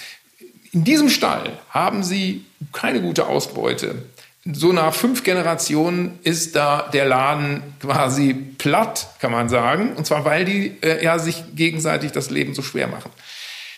in 0.73 0.85
diesem 0.85 1.09
Stall 1.09 1.59
haben 1.71 2.05
sie 2.05 2.45
keine 2.73 3.01
gute 3.01 3.27
Ausbeute 3.27 4.05
so 4.45 4.73
nach 4.73 4.95
fünf 4.95 5.23
Generationen 5.23 6.19
ist 6.23 6.57
da 6.57 6.89
der 6.93 7.05
Laden 7.05 7.63
quasi 7.81 8.33
platt, 8.33 9.09
kann 9.21 9.33
man 9.33 9.49
sagen. 9.49 9.93
Und 9.97 10.07
zwar, 10.07 10.25
weil 10.25 10.45
die 10.45 10.77
äh, 10.81 11.05
ja 11.05 11.19
sich 11.19 11.43
gegenseitig 11.55 12.13
das 12.13 12.31
Leben 12.31 12.55
so 12.55 12.63
schwer 12.63 12.87
machen. 12.87 13.11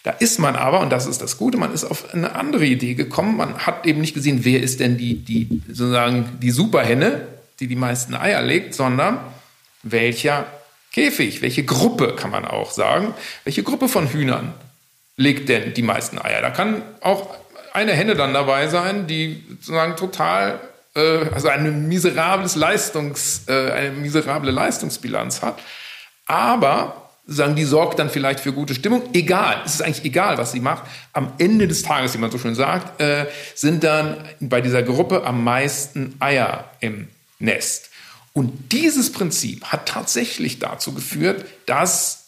Da 0.05 0.11
ist 0.11 0.39
man 0.39 0.57
aber, 0.57 0.81
und 0.81 0.91
das 0.91 1.07
ist 1.07 1.23
das 1.23 1.37
Gute, 1.39 1.59
man 1.59 1.73
ist 1.73 1.85
auf 1.85 2.13
eine 2.13 2.35
andere 2.35 2.65
Idee 2.65 2.95
gekommen. 2.95 3.37
Man 3.37 3.59
hat 3.59 3.87
eben 3.87 4.01
nicht 4.01 4.15
gesehen, 4.15 4.45
wer 4.45 4.61
ist 4.61 4.81
denn 4.81 4.97
die, 4.97 5.15
die 5.17 5.63
sozusagen 5.69 6.39
die 6.41 6.51
Superhenne, 6.51 7.27
die 7.61 7.69
die 7.69 7.77
meisten 7.77 8.15
Eier 8.15 8.43
legt, 8.43 8.75
sondern 8.75 9.19
welcher 9.83 10.47
Käfig, 10.93 11.41
welche 11.41 11.65
Gruppe 11.65 12.15
kann 12.17 12.31
man 12.31 12.45
auch 12.45 12.71
sagen, 12.73 13.15
welche 13.45 13.63
Gruppe 13.63 13.89
von 13.89 14.09
Hühnern 14.09 14.55
legt 15.17 15.49
denn 15.49 15.73
die 15.75 15.83
meisten 15.83 16.19
Eier. 16.19 16.43
Da 16.43 16.51
kann 16.51 16.83
auch 17.01 17.37
eine 17.73 17.93
Henne 17.93 18.15
dann 18.15 18.35
dabei 18.35 18.69
sein, 18.69 19.07
die 19.07 19.45
sozusagen 19.49 19.97
total, 19.97 20.61
äh, 20.95 21.27
also 21.33 21.49
eine 21.49 21.71
miserables 21.71 22.55
Leistungs, 22.57 23.43
äh, 23.49 23.71
eine 23.73 23.91
miserable 23.93 24.51
Leistungsbilanz 24.51 25.43
hat. 25.43 25.59
Aber 26.27 27.11
sagen, 27.27 27.55
die 27.55 27.65
sorgt 27.65 27.99
dann 27.99 28.11
vielleicht 28.11 28.41
für 28.41 28.53
gute 28.53 28.75
Stimmung. 28.75 29.03
Egal, 29.13 29.63
es 29.65 29.75
ist 29.75 29.83
eigentlich 29.83 30.05
egal, 30.05 30.39
was 30.39 30.53
sie 30.53 30.61
macht. 30.61 30.85
Am 31.13 31.33
Ende 31.39 31.69
des 31.69 31.83
Tages, 31.83 32.15
wie 32.15 32.19
man 32.19 32.31
so 32.31 32.39
schön 32.39 32.55
sagt, 32.55 33.01
äh, 33.01 33.27
sind 33.55 33.85
dann 33.85 34.25
bei 34.41 34.61
dieser 34.61 34.83
Gruppe 34.83 35.25
am 35.25 35.45
meisten 35.45 36.17
Eier 36.21 36.71
im 36.81 37.09
Nest. 37.39 37.91
Und 38.33 38.73
dieses 38.73 39.13
Prinzip 39.13 39.67
hat 39.67 39.87
tatsächlich 39.87 40.59
dazu 40.59 40.95
geführt, 40.95 41.45
dass 41.67 42.27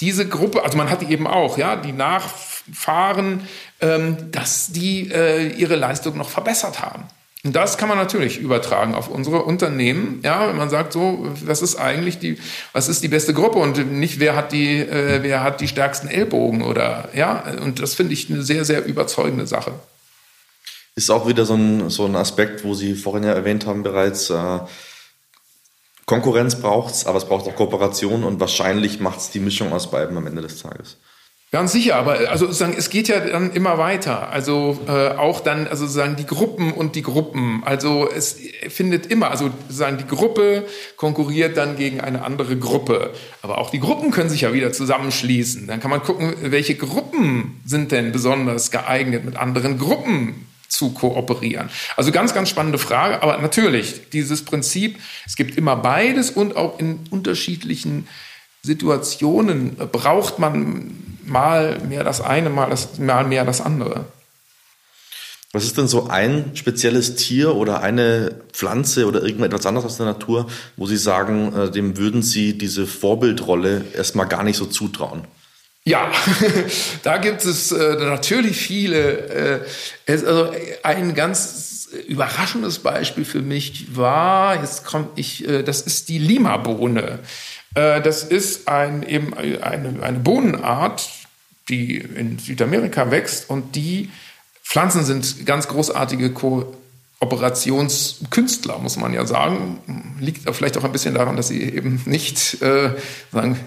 diese 0.00 0.26
Gruppe, 0.26 0.62
also 0.62 0.78
man 0.78 0.90
hat 0.90 1.02
die 1.02 1.12
eben 1.12 1.26
auch, 1.26 1.58
ja, 1.58 1.76
die 1.76 1.92
Nachfahren 2.70 3.48
ähm, 3.80 4.30
dass 4.32 4.68
die 4.72 5.10
äh, 5.12 5.48
ihre 5.48 5.76
Leistung 5.76 6.16
noch 6.16 6.30
verbessert 6.30 6.80
haben. 6.80 7.04
Und 7.44 7.54
das 7.54 7.78
kann 7.78 7.88
man 7.88 7.96
natürlich 7.96 8.38
übertragen 8.38 8.96
auf 8.96 9.08
unsere 9.08 9.44
Unternehmen. 9.44 10.20
Ja, 10.24 10.48
wenn 10.48 10.56
man 10.56 10.70
sagt, 10.70 10.92
so, 10.92 11.24
was 11.44 11.62
ist 11.62 11.76
eigentlich 11.76 12.18
die, 12.18 12.38
was 12.72 12.88
ist 12.88 13.02
die 13.04 13.08
beste 13.08 13.32
Gruppe 13.32 13.58
und 13.58 13.92
nicht, 13.92 14.18
wer 14.18 14.34
hat 14.34 14.50
die, 14.50 14.78
äh, 14.80 15.22
wer 15.22 15.44
hat 15.44 15.60
die 15.60 15.68
stärksten 15.68 16.08
Ellbogen 16.08 16.62
oder, 16.62 17.08
ja, 17.14 17.44
und 17.62 17.80
das 17.80 17.94
finde 17.94 18.14
ich 18.14 18.28
eine 18.28 18.42
sehr, 18.42 18.64
sehr 18.64 18.84
überzeugende 18.84 19.46
Sache. 19.46 19.72
Ist 20.96 21.10
auch 21.10 21.28
wieder 21.28 21.46
so 21.46 21.54
ein, 21.54 21.90
so 21.90 22.06
ein 22.06 22.16
Aspekt, 22.16 22.64
wo 22.64 22.74
Sie 22.74 22.96
vorhin 22.96 23.22
ja 23.22 23.32
erwähnt 23.32 23.66
haben 23.66 23.84
bereits, 23.84 24.30
äh, 24.30 24.58
Konkurrenz 26.06 26.56
braucht 26.60 26.94
es, 26.94 27.06
aber 27.06 27.18
es 27.18 27.26
braucht 27.26 27.46
auch 27.46 27.54
Kooperation 27.54 28.24
und 28.24 28.40
wahrscheinlich 28.40 28.98
macht 28.98 29.20
es 29.20 29.30
die 29.30 29.40
Mischung 29.40 29.72
aus 29.72 29.90
beiden 29.90 30.16
am 30.16 30.26
Ende 30.26 30.42
des 30.42 30.60
Tages. 30.60 30.96
Ganz 31.50 31.72
sicher, 31.72 31.96
aber 31.96 32.28
also 32.28 32.44
sozusagen, 32.44 32.74
es 32.76 32.90
geht 32.90 33.08
ja 33.08 33.20
dann 33.20 33.52
immer 33.52 33.78
weiter. 33.78 34.28
Also 34.28 34.78
äh, 34.86 35.16
auch 35.16 35.40
dann, 35.40 35.66
also 35.66 35.86
sozusagen 35.86 36.14
die 36.16 36.26
Gruppen 36.26 36.74
und 36.74 36.94
die 36.94 37.00
Gruppen. 37.00 37.62
Also 37.64 38.06
es 38.06 38.36
findet 38.68 39.06
immer, 39.06 39.30
also 39.30 39.50
sozusagen 39.62 39.96
die 39.96 40.06
Gruppe 40.06 40.66
konkurriert 40.96 41.56
dann 41.56 41.76
gegen 41.76 42.02
eine 42.02 42.22
andere 42.22 42.58
Gruppe. 42.58 43.14
Aber 43.40 43.56
auch 43.56 43.70
die 43.70 43.80
Gruppen 43.80 44.10
können 44.10 44.28
sich 44.28 44.42
ja 44.42 44.52
wieder 44.52 44.74
zusammenschließen. 44.74 45.66
Dann 45.66 45.80
kann 45.80 45.90
man 45.90 46.02
gucken, 46.02 46.34
welche 46.42 46.74
Gruppen 46.74 47.62
sind 47.64 47.92
denn 47.92 48.12
besonders 48.12 48.70
geeignet, 48.70 49.24
mit 49.24 49.36
anderen 49.36 49.78
Gruppen 49.78 50.46
zu 50.68 50.92
kooperieren. 50.92 51.70
Also 51.96 52.12
ganz, 52.12 52.34
ganz 52.34 52.50
spannende 52.50 52.76
Frage. 52.76 53.22
Aber 53.22 53.38
natürlich, 53.38 54.10
dieses 54.10 54.44
Prinzip, 54.44 54.98
es 55.24 55.34
gibt 55.34 55.56
immer 55.56 55.76
beides 55.76 56.30
und 56.30 56.56
auch 56.56 56.78
in 56.78 57.00
unterschiedlichen 57.08 58.06
Situationen 58.62 59.76
braucht 59.92 60.38
man 60.38 61.17
mal 61.28 61.78
mehr 61.80 62.04
das 62.04 62.20
eine, 62.20 62.50
mal, 62.50 62.70
das, 62.70 62.98
mal 62.98 63.24
mehr 63.24 63.44
das 63.44 63.60
andere. 63.60 64.06
Was 65.52 65.64
ist 65.64 65.78
denn 65.78 65.88
so 65.88 66.08
ein 66.08 66.50
spezielles 66.54 67.14
Tier 67.16 67.54
oder 67.54 67.80
eine 67.80 68.34
Pflanze 68.52 69.06
oder 69.06 69.22
irgendetwas 69.22 69.64
anderes 69.64 69.86
aus 69.86 69.96
der 69.96 70.04
Natur, 70.06 70.46
wo 70.76 70.86
Sie 70.86 70.98
sagen, 70.98 71.54
äh, 71.56 71.70
dem 71.70 71.96
würden 71.96 72.22
Sie 72.22 72.58
diese 72.58 72.86
Vorbildrolle 72.86 73.84
erstmal 73.94 74.28
gar 74.28 74.42
nicht 74.42 74.58
so 74.58 74.66
zutrauen? 74.66 75.24
Ja, 75.84 76.12
da 77.02 77.16
gibt 77.16 77.46
es 77.46 77.72
äh, 77.72 77.96
natürlich 77.96 78.58
viele. 78.58 79.18
Äh, 79.28 79.60
es, 80.04 80.22
also 80.22 80.52
ein 80.82 81.14
ganz 81.14 81.88
überraschendes 82.06 82.80
Beispiel 82.80 83.24
für 83.24 83.40
mich 83.40 83.96
war, 83.96 84.60
jetzt 84.60 84.84
komme 84.84 85.08
ich, 85.16 85.48
äh, 85.48 85.62
das 85.62 85.80
ist 85.80 86.10
die 86.10 86.18
Lima-Bohne. 86.18 87.20
Äh, 87.74 88.00
das 88.02 88.24
ist 88.24 88.68
ein, 88.68 89.02
eben 89.02 89.32
eine, 89.34 90.02
eine 90.02 90.18
Bohnenart, 90.18 91.08
die 91.68 91.98
in 91.98 92.38
Südamerika 92.38 93.10
wächst 93.10 93.50
und 93.50 93.76
die 93.76 94.10
Pflanzen 94.62 95.04
sind 95.04 95.44
ganz 95.46 95.68
großartige 95.68 96.32
Kooperationskünstler, 96.32 98.78
muss 98.78 98.96
man 98.98 99.14
ja 99.14 99.26
sagen. 99.26 100.16
Liegt 100.20 100.54
vielleicht 100.54 100.76
auch 100.76 100.84
ein 100.84 100.92
bisschen 100.92 101.14
daran, 101.14 101.36
dass 101.36 101.48
sie 101.48 101.62
eben 101.62 102.02
nicht 102.04 102.60
äh, 102.60 102.90
sagen, 103.32 103.58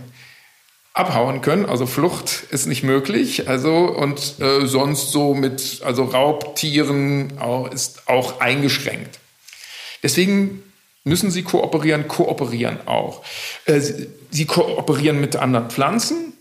abhauen 0.93 1.41
können. 1.41 1.65
Also 1.65 1.87
Flucht 1.87 2.43
ist 2.51 2.67
nicht 2.67 2.83
möglich. 2.83 3.47
Also 3.47 3.87
und 3.87 4.39
äh, 4.39 4.67
sonst 4.67 5.11
so 5.11 5.33
mit 5.33 5.81
also 5.83 6.03
Raubtieren 6.03 7.39
auch, 7.39 7.71
ist 7.71 8.07
auch 8.07 8.39
eingeschränkt. 8.39 9.17
Deswegen 10.03 10.61
müssen 11.03 11.31
sie 11.31 11.43
kooperieren, 11.43 12.07
kooperieren 12.07 12.87
auch. 12.87 13.23
Äh, 13.65 13.81
sie, 14.29 14.45
kooperieren 14.45 15.19
mit 15.19 15.35
anderen 15.35 15.69
Pflanzen. 15.69 16.33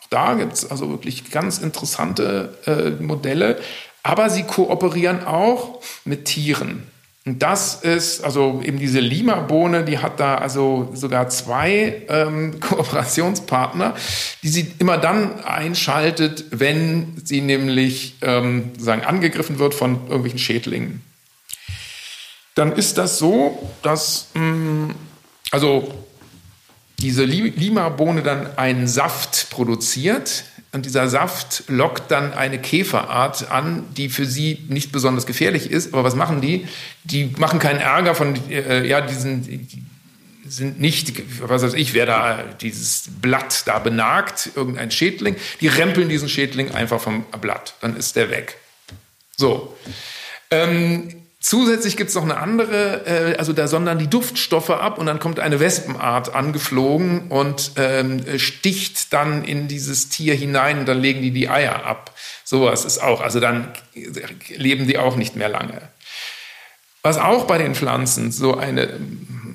Auch 0.00 0.06
da 0.10 0.34
gibt 0.34 0.52
es 0.54 0.70
also 0.70 0.90
wirklich 0.90 1.30
ganz 1.30 1.58
interessante 1.58 2.58
äh, 2.66 3.02
Modelle. 3.02 3.58
Aber 4.02 4.30
sie 4.30 4.42
kooperieren 4.42 5.24
auch 5.24 5.80
mit 6.04 6.26
Tieren. 6.26 6.88
Und 7.24 7.40
das 7.40 7.82
ist, 7.82 8.24
also 8.24 8.60
eben 8.64 8.80
diese 8.80 8.98
Lima-Bohne, 8.98 9.84
die 9.84 9.98
hat 9.98 10.18
da 10.18 10.38
also 10.38 10.90
sogar 10.92 11.28
zwei 11.28 12.02
ähm, 12.08 12.58
Kooperationspartner, 12.60 13.94
die 14.42 14.48
sie 14.48 14.72
immer 14.80 14.98
dann 14.98 15.40
einschaltet, 15.44 16.46
wenn 16.50 17.14
sie 17.22 17.40
nämlich 17.40 18.16
ähm, 18.22 18.72
sagen, 18.76 19.02
angegriffen 19.02 19.60
wird 19.60 19.72
von 19.74 20.00
irgendwelchen 20.06 20.40
Schädlingen. 20.40 21.02
Dann 22.54 22.72
ist 22.72 22.98
das 22.98 23.18
so, 23.18 23.70
dass 23.82 24.28
mh, 24.34 24.42
mm, 24.42 24.94
also 25.50 25.92
diese 26.98 27.24
Lima-Bohne 27.24 28.22
dann 28.22 28.56
einen 28.56 28.86
Saft 28.86 29.50
produziert, 29.50 30.44
und 30.74 30.86
dieser 30.86 31.06
Saft 31.06 31.64
lockt 31.68 32.10
dann 32.10 32.32
eine 32.32 32.58
Käferart 32.58 33.50
an, 33.50 33.84
die 33.94 34.08
für 34.08 34.24
sie 34.24 34.64
nicht 34.68 34.90
besonders 34.90 35.26
gefährlich 35.26 35.70
ist. 35.70 35.92
Aber 35.92 36.02
was 36.02 36.16
machen 36.16 36.40
die? 36.40 36.66
Die 37.04 37.30
machen 37.36 37.58
keinen 37.58 37.78
Ärger 37.78 38.14
von, 38.14 38.34
äh, 38.50 38.86
ja, 38.86 39.02
diesen, 39.02 39.42
die 39.42 39.84
sind 40.46 40.80
nicht, 40.80 41.22
was 41.46 41.62
weiß 41.62 41.74
ich, 41.74 41.92
wer 41.92 42.06
da 42.06 42.42
dieses 42.62 43.04
Blatt 43.20 43.64
da 43.66 43.80
benagt, 43.80 44.50
irgendein 44.54 44.90
Schädling. 44.90 45.36
Die 45.60 45.68
rempeln 45.68 46.08
diesen 46.08 46.30
Schädling 46.30 46.70
einfach 46.70 47.02
vom 47.02 47.26
Blatt. 47.42 47.74
Dann 47.82 47.94
ist 47.94 48.16
der 48.16 48.30
weg. 48.30 48.56
So. 49.36 49.76
Ähm, 50.50 51.21
Zusätzlich 51.42 51.96
gibt 51.96 52.10
es 52.10 52.14
noch 52.14 52.22
eine 52.22 52.36
andere, 52.36 53.04
äh, 53.04 53.36
also 53.36 53.52
da 53.52 53.66
sondern 53.66 53.98
die 53.98 54.06
Duftstoffe 54.06 54.70
ab 54.70 54.98
und 54.98 55.06
dann 55.06 55.18
kommt 55.18 55.40
eine 55.40 55.58
Wespenart 55.58 56.36
angeflogen 56.36 57.28
und 57.30 57.72
ähm, 57.74 58.24
sticht 58.38 59.12
dann 59.12 59.42
in 59.42 59.66
dieses 59.66 60.08
Tier 60.08 60.36
hinein 60.36 60.78
und 60.78 60.86
dann 60.86 61.00
legen 61.00 61.20
die 61.20 61.32
die 61.32 61.48
Eier 61.48 61.84
ab. 61.84 62.14
Sowas 62.44 62.84
ist 62.84 63.02
auch, 63.02 63.20
also 63.20 63.40
dann 63.40 63.72
leben 64.50 64.86
die 64.86 64.98
auch 64.98 65.16
nicht 65.16 65.34
mehr 65.34 65.48
lange. 65.48 65.82
Was 67.02 67.18
auch 67.18 67.48
bei 67.48 67.58
den 67.58 67.74
Pflanzen 67.74 68.30
so 68.30 68.56
eine 68.56 69.00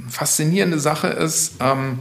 faszinierende 0.10 0.79
Sache 0.79 1.08
ist, 1.08 1.53
ähm, 1.62 2.00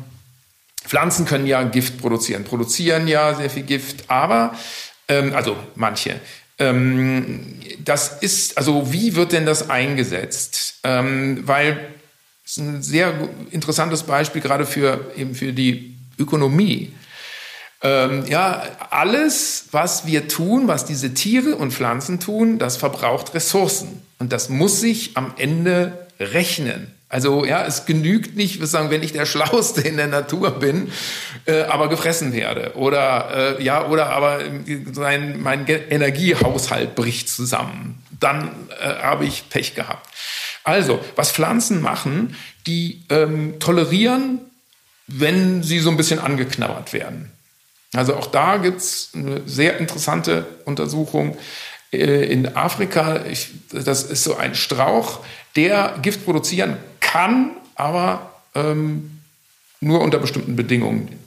Pflanzen 0.85 1.26
können 1.26 1.47
ja 1.47 1.62
Gift 1.62 2.00
produzieren, 2.00 2.43
produzieren 2.43 3.07
ja 3.07 3.35
sehr 3.35 3.50
viel 3.50 3.62
Gift, 3.62 4.11
aber, 4.11 4.57
ähm, 5.07 5.33
also 5.33 5.57
manche, 5.76 6.21
ähm, 6.58 7.60
das 7.84 8.18
ist, 8.20 8.56
also 8.56 8.92
wie 8.92 9.14
wird 9.14 9.32
denn 9.32 9.46
das 9.46 9.70
eingesetzt? 9.70 10.80
Ähm, 10.84 11.46
weil 11.46 11.78
es 12.44 12.52
ist 12.52 12.58
ein 12.58 12.82
sehr 12.82 13.28
interessantes 13.50 14.04
Beispiel 14.04 14.40
gerade 14.40 14.66
für 14.66 15.12
eben 15.16 15.34
für 15.34 15.52
die 15.52 15.96
Ökonomie. 16.18 16.92
Ähm, 17.82 18.25
ja, 18.26 18.62
alles, 18.90 19.66
was 19.73 20.06
wir 20.06 20.28
tun, 20.28 20.66
was 20.66 20.86
diese 20.86 21.12
Tiere 21.12 21.56
und 21.56 21.73
Pflanzen 21.73 22.21
tun, 22.21 22.58
das 22.58 22.76
verbraucht 22.76 23.34
Ressourcen. 23.34 24.00
Und 24.19 24.32
das 24.32 24.49
muss 24.49 24.80
sich 24.80 25.16
am 25.16 25.34
Ende 25.36 26.06
rechnen. 26.19 26.96
Also 27.08 27.45
ja, 27.45 27.64
es 27.64 27.86
genügt 27.86 28.36
nicht, 28.36 28.64
sagen, 28.66 28.90
wenn 28.90 29.02
ich 29.02 29.12
der 29.12 29.26
Schlauste 29.26 29.80
in 29.80 29.97
der 29.97 30.08
Natur 30.08 30.50
bin, 30.52 30.90
äh, 31.47 31.62
aber 31.62 31.88
gefressen 31.88 32.32
werde 32.32 32.73
oder 32.75 33.58
äh, 33.58 33.62
ja 33.62 33.86
oder 33.86 34.10
aber 34.10 34.40
sein, 34.92 35.40
mein 35.40 35.66
Energiehaushalt 35.66 36.95
bricht 36.95 37.28
zusammen, 37.28 38.02
dann 38.19 38.50
äh, 38.80 39.02
habe 39.02 39.25
ich 39.25 39.49
Pech 39.49 39.75
gehabt. 39.75 40.08
Also 40.64 40.99
was 41.14 41.30
Pflanzen 41.30 41.80
machen, 41.80 42.36
die 42.66 43.04
ähm, 43.08 43.60
tolerieren, 43.60 44.40
wenn 45.06 45.62
sie 45.62 45.78
so 45.78 45.90
ein 45.90 45.97
bisschen 45.97 46.19
angeknabbert 46.19 46.92
werden. 46.92 47.30
Also 47.95 48.16
auch 48.16 48.26
da 48.26 48.56
gibt's 48.56 49.10
eine 49.14 49.42
sehr 49.47 49.78
interessante 49.78 50.45
Untersuchung 50.64 51.36
äh, 51.92 52.30
in 52.32 52.56
Afrika. 52.56 53.25
Ich, 53.26 53.50
das 53.71 54.02
ist 54.02 54.25
so 54.25 54.36
ein 54.36 54.56
Strauch, 54.56 55.21
der 55.54 55.99
Gift 56.02 56.25
produzieren 56.25 56.76
kann, 57.06 57.52
aber 57.76 58.32
ähm, 58.54 59.21
nur 59.80 60.00
unter 60.00 60.19
bestimmten 60.19 60.56
Bedingungen, 60.56 61.19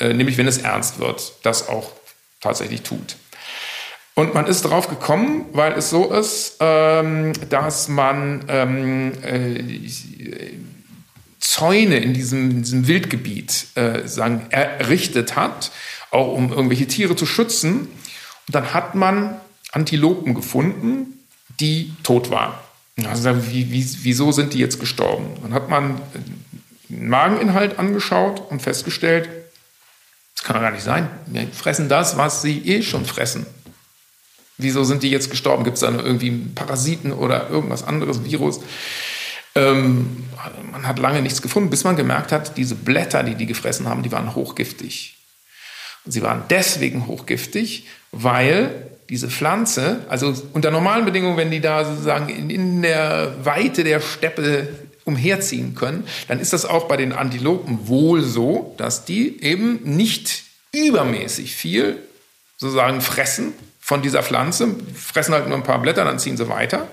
äh, 0.00 0.12
nämlich 0.12 0.36
wenn 0.38 0.48
es 0.48 0.58
ernst 0.58 0.98
wird, 0.98 1.32
das 1.44 1.68
auch 1.68 1.92
tatsächlich 2.40 2.82
tut. 2.82 3.16
Und 4.14 4.34
man 4.34 4.46
ist 4.46 4.64
darauf 4.64 4.88
gekommen, 4.88 5.46
weil 5.52 5.72
es 5.74 5.90
so 5.90 6.12
ist, 6.12 6.56
ähm, 6.60 7.32
dass 7.48 7.88
man 7.88 8.44
ähm, 8.48 9.12
äh, 9.22 10.50
Zäune 11.38 11.98
in 11.98 12.12
diesem, 12.12 12.50
in 12.50 12.62
diesem 12.62 12.86
Wildgebiet 12.88 13.68
äh, 13.76 14.06
sagen, 14.06 14.46
errichtet 14.50 15.36
hat, 15.36 15.70
auch 16.10 16.34
um 16.34 16.52
irgendwelche 16.52 16.86
Tiere 16.86 17.16
zu 17.16 17.24
schützen. 17.24 17.88
Und 18.46 18.54
dann 18.54 18.74
hat 18.74 18.94
man 18.94 19.40
Antilopen 19.72 20.34
gefunden, 20.34 21.24
die 21.60 21.94
tot 22.02 22.30
waren. 22.30 22.54
Also 23.06 23.30
wie, 23.50 23.70
wie, 23.70 23.86
wieso 24.02 24.32
sind 24.32 24.54
die 24.54 24.58
jetzt 24.58 24.80
gestorben? 24.80 25.28
Dann 25.42 25.54
hat 25.54 25.68
man 25.68 26.00
den 26.88 27.08
Mageninhalt 27.08 27.78
angeschaut 27.78 28.50
und 28.50 28.60
festgestellt, 28.60 29.28
das 30.34 30.44
kann 30.44 30.54
doch 30.54 30.62
gar 30.62 30.72
nicht 30.72 30.84
sein. 30.84 31.08
Wir 31.26 31.46
fressen 31.48 31.88
das, 31.88 32.16
was 32.16 32.42
sie 32.42 32.58
eh 32.66 32.82
schon 32.82 33.04
fressen. 33.04 33.46
Wieso 34.58 34.84
sind 34.84 35.02
die 35.02 35.10
jetzt 35.10 35.30
gestorben? 35.30 35.64
Gibt 35.64 35.76
es 35.76 35.80
da 35.80 35.90
irgendwie 35.90 36.30
Parasiten 36.30 37.12
oder 37.12 37.48
irgendwas 37.48 37.82
anderes, 37.82 38.24
Virus? 38.24 38.60
Ähm, 39.54 40.28
man 40.70 40.86
hat 40.86 40.98
lange 40.98 41.22
nichts 41.22 41.42
gefunden, 41.42 41.70
bis 41.70 41.84
man 41.84 41.96
gemerkt 41.96 42.30
hat, 42.30 42.56
diese 42.56 42.74
Blätter, 42.74 43.22
die 43.22 43.34
die 43.34 43.46
gefressen 43.46 43.88
haben, 43.88 44.02
die 44.02 44.12
waren 44.12 44.34
hochgiftig. 44.34 45.16
Und 46.04 46.12
sie 46.12 46.22
waren 46.22 46.44
deswegen 46.48 47.06
hochgiftig, 47.06 47.86
weil 48.12 48.90
diese 49.10 49.28
Pflanze, 49.28 50.06
also 50.08 50.32
unter 50.52 50.70
normalen 50.70 51.04
Bedingungen, 51.04 51.36
wenn 51.36 51.50
die 51.50 51.60
da 51.60 51.84
sozusagen 51.84 52.28
in, 52.28 52.48
in 52.48 52.80
der 52.80 53.34
Weite 53.44 53.82
der 53.82 54.00
Steppe 54.00 54.68
umherziehen 55.04 55.74
können, 55.74 56.04
dann 56.28 56.38
ist 56.38 56.52
das 56.52 56.64
auch 56.64 56.86
bei 56.86 56.96
den 56.96 57.12
Antilopen 57.12 57.88
wohl 57.88 58.22
so, 58.22 58.74
dass 58.78 59.04
die 59.04 59.42
eben 59.42 59.80
nicht 59.82 60.44
übermäßig 60.72 61.56
viel 61.56 61.98
sozusagen 62.56 63.00
fressen 63.00 63.52
von 63.80 64.00
dieser 64.00 64.22
Pflanze, 64.22 64.68
fressen 64.94 65.34
halt 65.34 65.48
nur 65.48 65.56
ein 65.56 65.64
paar 65.64 65.82
Blätter, 65.82 66.04
dann 66.04 66.20
ziehen 66.20 66.36
sie 66.36 66.48
weiter. 66.48 66.86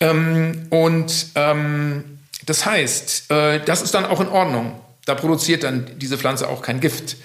Ähm, 0.00 0.66
und 0.70 1.26
ähm, 1.36 2.18
das 2.46 2.66
heißt, 2.66 3.30
äh, 3.30 3.60
das 3.64 3.82
ist 3.82 3.94
dann 3.94 4.06
auch 4.06 4.20
in 4.20 4.28
Ordnung. 4.28 4.80
Da 5.04 5.14
produziert 5.14 5.62
dann 5.62 5.86
diese 5.98 6.18
Pflanze 6.18 6.48
auch 6.48 6.62
kein 6.62 6.80
Gift. 6.80 7.16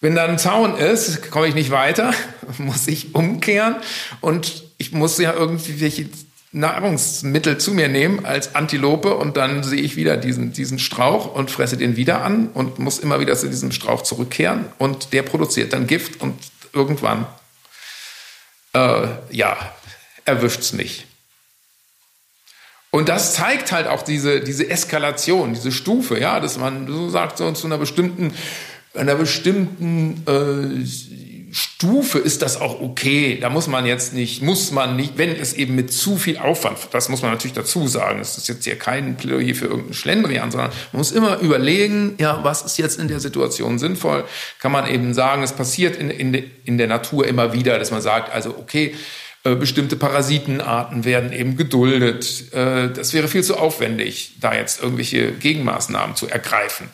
Wenn 0.00 0.14
da 0.14 0.24
ein 0.24 0.38
Zaun 0.38 0.76
ist, 0.76 1.30
komme 1.30 1.46
ich 1.48 1.54
nicht 1.54 1.70
weiter, 1.70 2.12
muss 2.58 2.86
ich 2.86 3.14
umkehren 3.14 3.76
und 4.20 4.64
ich 4.78 4.92
muss 4.92 5.18
ja 5.18 5.32
irgendwie 5.32 5.80
welche 5.80 6.08
Nahrungsmittel 6.52 7.58
zu 7.58 7.72
mir 7.72 7.88
nehmen 7.88 8.24
als 8.24 8.54
Antilope 8.54 9.14
und 9.14 9.36
dann 9.36 9.62
sehe 9.62 9.80
ich 9.80 9.96
wieder 9.96 10.16
diesen, 10.16 10.52
diesen 10.52 10.78
Strauch 10.78 11.34
und 11.34 11.50
fresse 11.50 11.76
den 11.76 11.96
wieder 11.96 12.22
an 12.22 12.48
und 12.48 12.78
muss 12.78 12.98
immer 12.98 13.20
wieder 13.20 13.36
zu 13.36 13.48
diesem 13.48 13.72
Strauch 13.72 14.02
zurückkehren 14.02 14.66
und 14.78 15.12
der 15.12 15.22
produziert 15.22 15.72
dann 15.72 15.86
Gift 15.86 16.20
und 16.20 16.38
irgendwann, 16.72 17.26
äh, 18.74 19.08
ja, 19.30 19.56
erwischt's 20.24 20.72
mich. 20.72 21.06
Und 22.90 23.10
das 23.10 23.34
zeigt 23.34 23.72
halt 23.72 23.88
auch 23.88 24.02
diese, 24.02 24.40
diese 24.40 24.70
Eskalation, 24.70 25.52
diese 25.52 25.72
Stufe, 25.72 26.18
ja, 26.18 26.40
dass 26.40 26.56
man 26.56 26.86
so 26.86 27.10
sagt, 27.10 27.36
so 27.36 27.50
zu 27.52 27.66
einer 27.66 27.76
bestimmten 27.76 28.32
einer 28.96 29.14
bestimmten 29.14 30.22
äh, 30.26 30.84
Stufe 31.52 32.18
ist 32.18 32.42
das 32.42 32.60
auch 32.60 32.80
okay. 32.80 33.38
Da 33.40 33.48
muss 33.48 33.66
man 33.66 33.86
jetzt 33.86 34.12
nicht, 34.12 34.42
muss 34.42 34.72
man 34.72 34.96
nicht, 34.96 35.16
wenn 35.16 35.34
es 35.34 35.54
eben 35.54 35.74
mit 35.74 35.92
zu 35.92 36.16
viel 36.16 36.38
Aufwand, 36.38 36.78
das 36.90 37.08
muss 37.08 37.22
man 37.22 37.30
natürlich 37.30 37.54
dazu 37.54 37.86
sagen, 37.86 38.20
es 38.20 38.36
ist 38.36 38.48
jetzt 38.48 38.64
hier 38.64 38.76
kein 38.76 39.16
Plädoyer 39.16 39.54
für 39.54 39.66
irgendeinen 39.66 39.94
Schlendrian, 39.94 40.50
sondern 40.50 40.70
man 40.92 40.98
muss 40.98 41.12
immer 41.12 41.38
überlegen, 41.38 42.14
ja, 42.18 42.40
was 42.42 42.62
ist 42.62 42.78
jetzt 42.78 42.98
in 42.98 43.08
der 43.08 43.20
Situation 43.20 43.78
sinnvoll? 43.78 44.24
Kann 44.60 44.72
man 44.72 44.86
eben 44.86 45.14
sagen, 45.14 45.42
es 45.42 45.52
passiert 45.52 45.96
in, 45.96 46.10
in, 46.10 46.34
in 46.64 46.78
der 46.78 46.88
Natur 46.88 47.26
immer 47.26 47.52
wieder, 47.52 47.78
dass 47.78 47.90
man 47.90 48.02
sagt, 48.02 48.32
also 48.32 48.50
okay, 48.50 48.94
Äh, 49.46 49.54
bestimmte 49.54 49.94
Parasitenarten 49.94 51.04
werden 51.04 51.32
eben 51.32 51.56
geduldet. 51.56 52.52
Äh, 52.52 52.90
das 52.90 53.12
wäre 53.12 53.28
viel 53.28 53.44
zu 53.44 53.56
aufwendig, 53.56 54.32
da 54.40 54.52
jetzt 54.52 54.82
irgendwelche 54.82 55.30
Gegenmaßnahmen 55.30 56.16
zu 56.16 56.26
ergreifen 56.26 56.88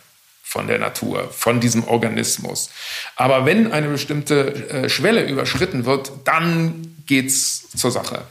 von 0.53 0.67
der 0.67 0.79
Natur, 0.79 1.31
von 1.31 1.61
diesem 1.61 1.85
Organismus. 1.85 2.69
Aber 3.17 3.47
wenn 3.47 3.73
eine 3.73 3.89
bestimmte 3.89 4.69
äh, 4.69 4.89
Schwelle 4.91 5.27
überschritten 5.27 5.87
wird, 5.87 6.13
dann 6.25 6.95
geht's 7.07 7.71
zur 7.75 7.91
Sache. 7.91 8.23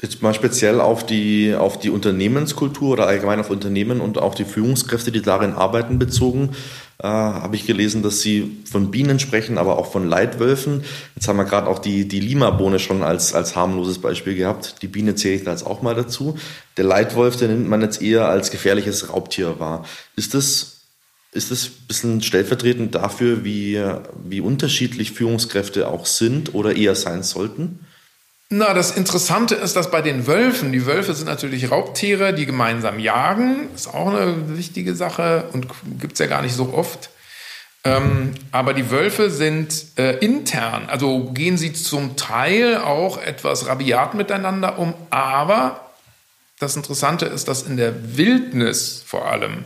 Jetzt 0.00 0.22
mal 0.22 0.32
speziell 0.32 0.80
auf 0.80 1.04
die, 1.04 1.54
auf 1.54 1.78
die 1.78 1.90
Unternehmenskultur 1.90 2.92
oder 2.92 3.06
allgemein 3.06 3.40
auf 3.40 3.50
Unternehmen 3.50 4.00
und 4.00 4.16
auch 4.18 4.34
die 4.34 4.44
Führungskräfte, 4.44 5.12
die 5.12 5.22
darin 5.22 5.52
arbeiten, 5.52 5.98
bezogen, 5.98 6.56
äh, 6.98 7.06
habe 7.06 7.56
ich 7.56 7.66
gelesen, 7.66 8.02
dass 8.02 8.20
Sie 8.20 8.58
von 8.70 8.90
Bienen 8.90 9.18
sprechen, 9.18 9.58
aber 9.58 9.78
auch 9.78 9.92
von 9.92 10.08
Leitwölfen. 10.08 10.84
Jetzt 11.14 11.28
haben 11.28 11.36
wir 11.36 11.44
gerade 11.44 11.68
auch 11.68 11.78
die, 11.78 12.08
die 12.08 12.20
Lima-Bohne 12.20 12.78
schon 12.78 13.02
als, 13.02 13.34
als 13.34 13.54
harmloses 13.54 13.98
Beispiel 14.00 14.34
gehabt. 14.34 14.76
Die 14.82 14.88
Biene 14.88 15.14
zähle 15.14 15.34
ich 15.34 15.44
da 15.44 15.50
jetzt 15.50 15.66
auch 15.66 15.82
mal 15.82 15.94
dazu. 15.94 16.38
Der 16.76 16.84
Leitwolf, 16.84 17.36
den 17.36 17.50
nimmt 17.50 17.68
man 17.68 17.82
jetzt 17.82 18.00
eher 18.00 18.28
als 18.28 18.50
gefährliches 18.50 19.10
Raubtier 19.12 19.58
wahr. 19.60 19.84
Ist 20.16 20.34
das 20.34 20.72
ist 21.32 21.50
das 21.50 21.66
ein 21.66 21.86
bisschen 21.86 22.22
stellvertretend 22.22 22.94
dafür, 22.94 23.44
wie, 23.44 23.78
wie 24.24 24.40
unterschiedlich 24.40 25.12
Führungskräfte 25.12 25.88
auch 25.88 26.06
sind 26.06 26.54
oder 26.54 26.74
eher 26.74 26.94
sein 26.94 27.22
sollten? 27.22 27.80
Na, 28.48 28.74
das 28.74 28.92
Interessante 28.92 29.56
ist, 29.56 29.74
dass 29.74 29.90
bei 29.90 30.02
den 30.02 30.28
Wölfen, 30.28 30.70
die 30.70 30.86
Wölfe 30.86 31.14
sind 31.14 31.26
natürlich 31.26 31.70
Raubtiere, 31.70 32.32
die 32.32 32.46
gemeinsam 32.46 33.00
jagen, 33.00 33.68
ist 33.74 33.92
auch 33.92 34.08
eine 34.08 34.56
wichtige 34.56 34.94
Sache 34.94 35.48
und 35.52 35.66
gibt 35.98 36.12
es 36.12 36.20
ja 36.20 36.26
gar 36.26 36.42
nicht 36.42 36.54
so 36.54 36.72
oft. 36.72 37.10
Ähm, 37.82 38.34
aber 38.52 38.72
die 38.72 38.90
Wölfe 38.90 39.30
sind 39.30 39.86
äh, 39.96 40.18
intern, 40.18 40.88
also 40.88 41.30
gehen 41.32 41.56
sie 41.56 41.72
zum 41.72 42.16
Teil 42.16 42.78
auch 42.78 43.20
etwas 43.20 43.66
rabiat 43.66 44.14
miteinander 44.14 44.78
um, 44.78 44.94
aber 45.10 45.92
das 46.58 46.74
Interessante 46.74 47.26
ist, 47.26 47.48
dass 47.48 47.62
in 47.62 47.76
der 47.76 48.16
Wildnis 48.16 49.02
vor 49.06 49.26
allem 49.26 49.64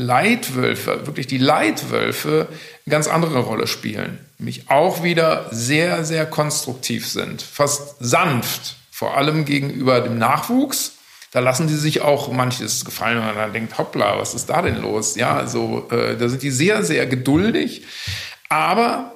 Leitwölfe, 0.00 1.06
wirklich 1.06 1.26
die 1.26 1.38
Leitwölfe, 1.38 2.48
eine 2.50 2.90
ganz 2.90 3.08
andere 3.08 3.40
Rolle 3.40 3.66
spielen. 3.66 4.18
Nämlich 4.38 4.70
auch 4.70 5.02
wieder 5.02 5.46
sehr, 5.50 6.04
sehr 6.04 6.26
konstruktiv 6.26 7.06
sind, 7.06 7.42
fast 7.42 7.96
sanft, 8.00 8.76
vor 8.90 9.16
allem 9.16 9.44
gegenüber 9.44 10.00
dem 10.00 10.18
Nachwuchs. 10.18 10.92
Da 11.32 11.40
lassen 11.40 11.68
die 11.68 11.74
sich 11.74 12.00
auch 12.00 12.32
manches 12.32 12.84
gefallen, 12.84 13.18
wenn 13.18 13.26
man 13.26 13.36
dann 13.36 13.52
denkt, 13.52 13.78
hoppla, 13.78 14.18
was 14.18 14.34
ist 14.34 14.46
da 14.50 14.62
denn 14.62 14.80
los? 14.80 15.14
Ja, 15.14 15.36
also 15.36 15.86
äh, 15.90 16.16
da 16.16 16.28
sind 16.28 16.42
die 16.42 16.50
sehr, 16.50 16.82
sehr 16.82 17.06
geduldig. 17.06 17.84
Aber 18.48 19.14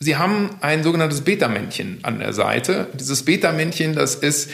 sie 0.00 0.16
haben 0.16 0.50
ein 0.60 0.82
sogenanntes 0.82 1.22
Beta-Männchen 1.22 2.00
an 2.02 2.18
der 2.18 2.34
Seite. 2.34 2.88
Dieses 2.92 3.24
Beta-Männchen, 3.24 3.94
das 3.94 4.16
ist 4.16 4.50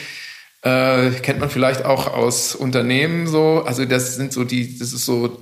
äh, 0.63 1.11
kennt 1.21 1.39
man 1.39 1.49
vielleicht 1.49 1.83
auch 1.83 2.07
aus 2.07 2.55
Unternehmen 2.55 3.27
so. 3.27 3.63
Also 3.65 3.85
das 3.85 4.15
sind 4.15 4.31
so 4.31 4.45
die, 4.45 4.79
das 4.79 4.93
ist 4.93 5.05
so 5.05 5.37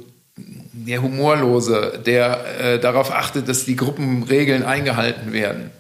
der 0.74 1.02
Humorlose, 1.02 2.02
der 2.06 2.60
äh, 2.60 2.80
darauf 2.80 3.12
achtet, 3.12 3.48
dass 3.48 3.66
die 3.66 3.76
Gruppenregeln 3.76 4.64
eingehalten 4.64 5.34
werden. 5.34 5.72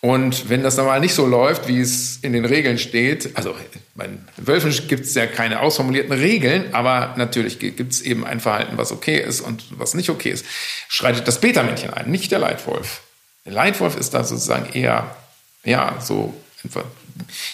Und 0.00 0.48
wenn 0.48 0.64
das 0.64 0.74
dann 0.74 0.86
mal 0.86 0.98
nicht 0.98 1.14
so 1.14 1.26
läuft, 1.26 1.68
wie 1.68 1.80
es 1.80 2.16
in 2.22 2.32
den 2.32 2.44
Regeln 2.44 2.76
steht, 2.76 3.36
also 3.36 3.54
bei 3.94 4.08
Wölfen 4.36 4.72
gibt 4.88 5.04
es 5.04 5.14
ja 5.14 5.26
keine 5.26 5.60
ausformulierten 5.60 6.12
Regeln, 6.12 6.74
aber 6.74 7.14
natürlich 7.16 7.60
gibt 7.60 7.92
es 7.92 8.02
eben 8.02 8.26
ein 8.26 8.40
Verhalten, 8.40 8.76
was 8.76 8.90
okay 8.90 9.20
ist 9.20 9.40
und 9.40 9.64
was 9.78 9.94
nicht 9.94 10.10
okay 10.10 10.30
ist, 10.30 10.44
schreitet 10.88 11.28
das 11.28 11.40
Beta-Männchen 11.40 11.90
ein, 11.94 12.10
nicht 12.10 12.32
der 12.32 12.40
Leitwolf. 12.40 13.02
Der 13.44 13.52
Leitwolf 13.52 13.96
ist 13.96 14.12
da 14.12 14.24
sozusagen 14.24 14.72
eher, 14.72 15.14
ja, 15.62 15.96
so 16.00 16.34
einfach 16.64 16.84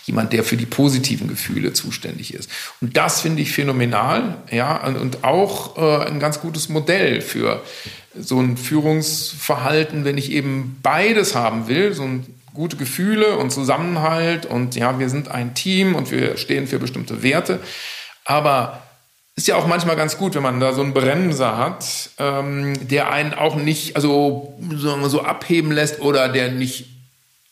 jemand, 0.05 0.33
der 0.33 0.45
für 0.45 0.57
die 0.57 0.67
positiven 0.67 1.29
Gefühle 1.29 1.73
zuständig 1.73 2.35
ist. 2.35 2.51
Und 2.81 2.97
das 2.97 3.21
finde 3.21 3.43
ich 3.43 3.53
phänomenal, 3.53 4.39
ja, 4.51 4.87
und, 4.87 5.25
auch 5.25 5.77
äh, 5.77 6.07
ein 6.07 6.21
ganz 6.21 6.41
gutes 6.41 6.69
Modell 6.69 7.21
für 7.21 7.63
so 8.19 8.41
ein 8.41 8.57
Führungsverhalten, 8.57 10.05
wenn 10.05 10.19
ich 10.19 10.33
eben 10.33 10.79
beides 10.83 11.35
haben 11.35 11.69
will, 11.69 11.93
so 11.95 12.03
ein 12.03 12.27
gute 12.55 12.77
Gefühle 12.77 13.37
und 13.37 13.51
Zusammenhalt 13.51 14.47
und 14.47 14.75
ja, 14.75 14.99
wir 14.99 15.09
sind 15.09 15.29
ein 15.29 15.55
Team 15.55 15.95
und 15.95 16.11
wir 16.11 16.37
stehen 16.37 16.67
für 16.67 16.79
bestimmte 16.79 17.23
Werte. 17.23 17.61
Aber 18.25 18.83
ist 19.39 19.47
ja 19.47 19.55
auch 19.55 19.69
manchmal 19.69 19.95
ganz 19.95 20.19
gut, 20.19 20.35
wenn 20.35 20.43
man 20.43 20.59
da 20.59 20.73
so 20.73 20.83
einen 20.83 20.93
Bremser 20.93 21.57
hat, 21.57 22.11
ähm, 22.19 22.89
der 22.89 23.13
einen 23.13 23.35
auch 23.35 23.55
nicht, 23.55 23.95
also 23.95 24.59
so, 24.75 25.23
abheben 25.23 25.71
lässt 25.71 26.01
oder 26.01 26.29
der 26.29 26.51
nicht 26.51 26.87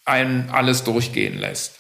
einen 0.05 0.51
alles 0.51 0.83
durchgehen 0.83 1.39
lässt. 1.39 1.79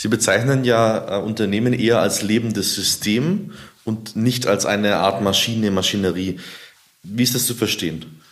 Sie 0.00 0.08
bezeichnen 0.08 0.64
ja 0.64 1.18
äh, 1.18 1.20
Unternehmen 1.20 1.74
eher 1.74 2.00
als 2.00 2.22
lebendes 2.22 2.74
System 2.74 3.52
und 3.84 4.16
nicht 4.16 4.46
als 4.46 4.64
eine 4.64 4.96
Art 4.96 5.20
Maschine, 5.20 5.70
Maschinerie. 5.70 6.40
Wie 7.02 7.22
ist 7.22 7.34
das 7.34 7.44
zu 7.44 7.54
verstehen? 7.54 8.22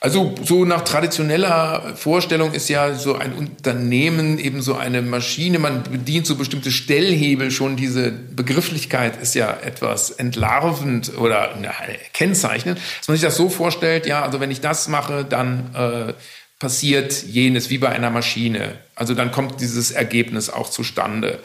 Also 0.00 0.34
so 0.42 0.64
nach 0.64 0.80
traditioneller 0.82 1.94
Vorstellung 1.94 2.54
ist 2.54 2.68
ja 2.68 2.94
so 2.94 3.14
ein 3.14 3.34
Unternehmen 3.34 4.38
eben 4.38 4.62
so 4.62 4.74
eine 4.74 5.00
Maschine, 5.00 5.60
man 5.60 5.84
bedient 5.84 6.26
so 6.26 6.34
bestimmte 6.34 6.72
Stellhebel 6.72 7.52
schon, 7.52 7.76
diese 7.76 8.10
Begrifflichkeit 8.10 9.22
ist 9.22 9.34
ja 9.36 9.52
etwas 9.62 10.10
entlarvend 10.10 11.16
oder 11.18 11.54
na, 11.60 11.70
kennzeichnend, 12.14 12.80
dass 12.98 13.06
man 13.06 13.16
sich 13.16 13.24
das 13.24 13.36
so 13.36 13.48
vorstellt, 13.48 14.06
ja, 14.06 14.24
also 14.24 14.40
wenn 14.40 14.50
ich 14.50 14.60
das 14.60 14.88
mache, 14.88 15.24
dann 15.24 15.70
äh, 15.74 16.14
passiert 16.60 17.24
jenes 17.24 17.70
wie 17.70 17.78
bei 17.78 17.88
einer 17.88 18.10
Maschine. 18.10 18.78
Also 18.94 19.14
dann 19.14 19.32
kommt 19.32 19.60
dieses 19.60 19.90
Ergebnis 19.90 20.50
auch 20.50 20.70
zustande. 20.70 21.40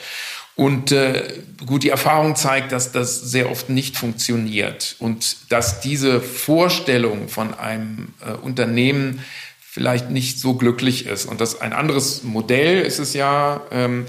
Und 0.56 0.92
äh, 0.92 1.24
gut, 1.66 1.84
die 1.84 1.90
Erfahrung 1.90 2.36
zeigt, 2.36 2.72
dass 2.72 2.92
das 2.92 3.20
sehr 3.22 3.50
oft 3.50 3.70
nicht 3.70 3.98
funktioniert 3.98 4.96
und 5.00 5.52
dass 5.52 5.82
diese 5.82 6.22
Vorstellung 6.22 7.28
von 7.28 7.54
einem 7.54 8.14
äh, 8.26 8.32
Unternehmen 8.34 9.22
vielleicht 9.60 10.12
nicht 10.12 10.40
so 10.40 10.54
glücklich 10.54 11.08
ist. 11.08 11.26
Und 11.26 11.42
dass 11.42 11.60
ein 11.60 11.74
anderes 11.74 12.24
Modell 12.24 12.82
ist 12.82 13.00
es 13.00 13.14
ja, 13.14 13.62
ähm, 13.72 14.06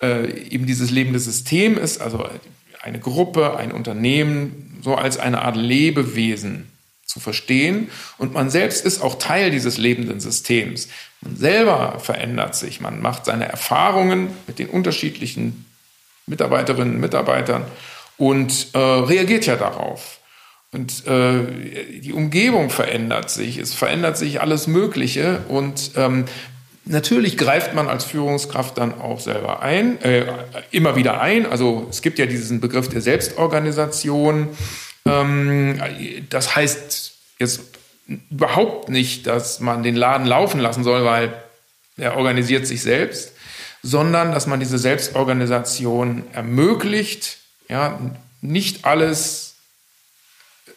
äh, 0.00 0.30
eben 0.50 0.66
dieses 0.66 0.90
lebende 0.90 1.18
System 1.18 1.76
ist, 1.76 2.00
also 2.00 2.28
eine 2.80 3.00
Gruppe, 3.00 3.56
ein 3.56 3.72
Unternehmen, 3.72 4.78
so 4.82 4.94
als 4.94 5.18
eine 5.18 5.42
Art 5.42 5.56
Lebewesen 5.56 6.68
zu 7.18 7.20
verstehen. 7.20 7.90
Und 8.16 8.32
man 8.32 8.48
selbst 8.48 8.84
ist 8.84 9.02
auch 9.02 9.18
Teil 9.18 9.50
dieses 9.50 9.76
lebenden 9.76 10.20
Systems. 10.20 10.88
Man 11.20 11.36
selber 11.36 11.98
verändert 12.00 12.54
sich. 12.54 12.80
Man 12.80 13.00
macht 13.00 13.24
seine 13.24 13.48
Erfahrungen 13.48 14.30
mit 14.46 14.58
den 14.58 14.68
unterschiedlichen 14.68 15.66
Mitarbeiterinnen 16.26 16.94
und 16.94 17.00
Mitarbeitern 17.00 17.64
und 18.16 18.68
äh, 18.74 18.78
reagiert 18.78 19.46
ja 19.46 19.56
darauf. 19.56 20.20
Und 20.70 21.06
äh, 21.06 22.00
die 22.00 22.12
Umgebung 22.12 22.70
verändert 22.70 23.30
sich, 23.30 23.58
es 23.58 23.74
verändert 23.74 24.18
sich 24.18 24.40
alles 24.42 24.66
Mögliche 24.66 25.40
und 25.48 25.92
ähm, 25.96 26.26
natürlich 26.84 27.38
greift 27.38 27.74
man 27.74 27.88
als 27.88 28.04
Führungskraft 28.04 28.76
dann 28.76 29.00
auch 29.00 29.18
selber 29.18 29.62
ein, 29.62 30.00
äh, 30.02 30.26
immer 30.70 30.94
wieder 30.94 31.22
ein. 31.22 31.46
Also 31.46 31.86
es 31.88 32.02
gibt 32.02 32.18
ja 32.18 32.26
diesen 32.26 32.60
Begriff 32.60 32.88
der 32.88 33.00
Selbstorganisation. 33.00 34.48
Ähm, 35.08 35.80
das 36.28 36.54
heißt 36.54 37.12
jetzt 37.38 37.62
überhaupt 38.30 38.88
nicht, 38.88 39.26
dass 39.26 39.60
man 39.60 39.82
den 39.82 39.96
Laden 39.96 40.26
laufen 40.26 40.60
lassen 40.60 40.84
soll, 40.84 41.04
weil 41.04 41.32
er 41.96 42.16
organisiert 42.16 42.66
sich 42.66 42.82
selbst, 42.82 43.32
sondern 43.82 44.32
dass 44.32 44.46
man 44.46 44.60
diese 44.60 44.78
Selbstorganisation 44.78 46.24
ermöglicht, 46.32 47.38
ja, 47.68 47.98
nicht 48.40 48.84
alles 48.84 49.48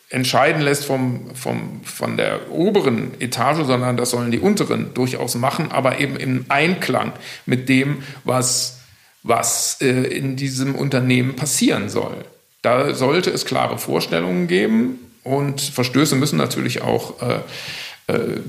entscheiden 0.10 0.62
lässt 0.62 0.86
vom, 0.86 1.34
vom, 1.36 1.82
von 1.86 2.18
der 2.18 2.52
oberen 2.52 3.20
Etage, 3.22 3.66
sondern 3.66 3.96
das 3.96 4.12
sollen 4.12 4.32
die 4.32 4.40
unteren 4.40 4.94
durchaus 4.94 5.36
machen, 5.36 5.72
aber 5.72 6.00
eben 6.00 6.18
im 6.18 6.46
Einklang 6.50 7.14
mit 7.46 7.70
dem, 7.70 8.04
was, 8.26 8.80
was 9.24 9.78
äh, 9.80 9.88
in 9.88 10.36
diesem 10.36 10.76
Unternehmen 10.76 11.38
passieren 11.38 11.90
soll. 11.90 12.26
Da 12.62 12.94
sollte 12.94 13.32
es 13.32 13.46
klare 13.46 13.78
Vorstellungen 13.78 14.48
geben 14.48 15.00
und 15.24 15.62
Verstöße 15.62 16.16
müssen 16.16 16.38
natürlich 16.38 16.82
auch 16.82 17.22
äh, 17.22 17.40
äh, 18.08 18.40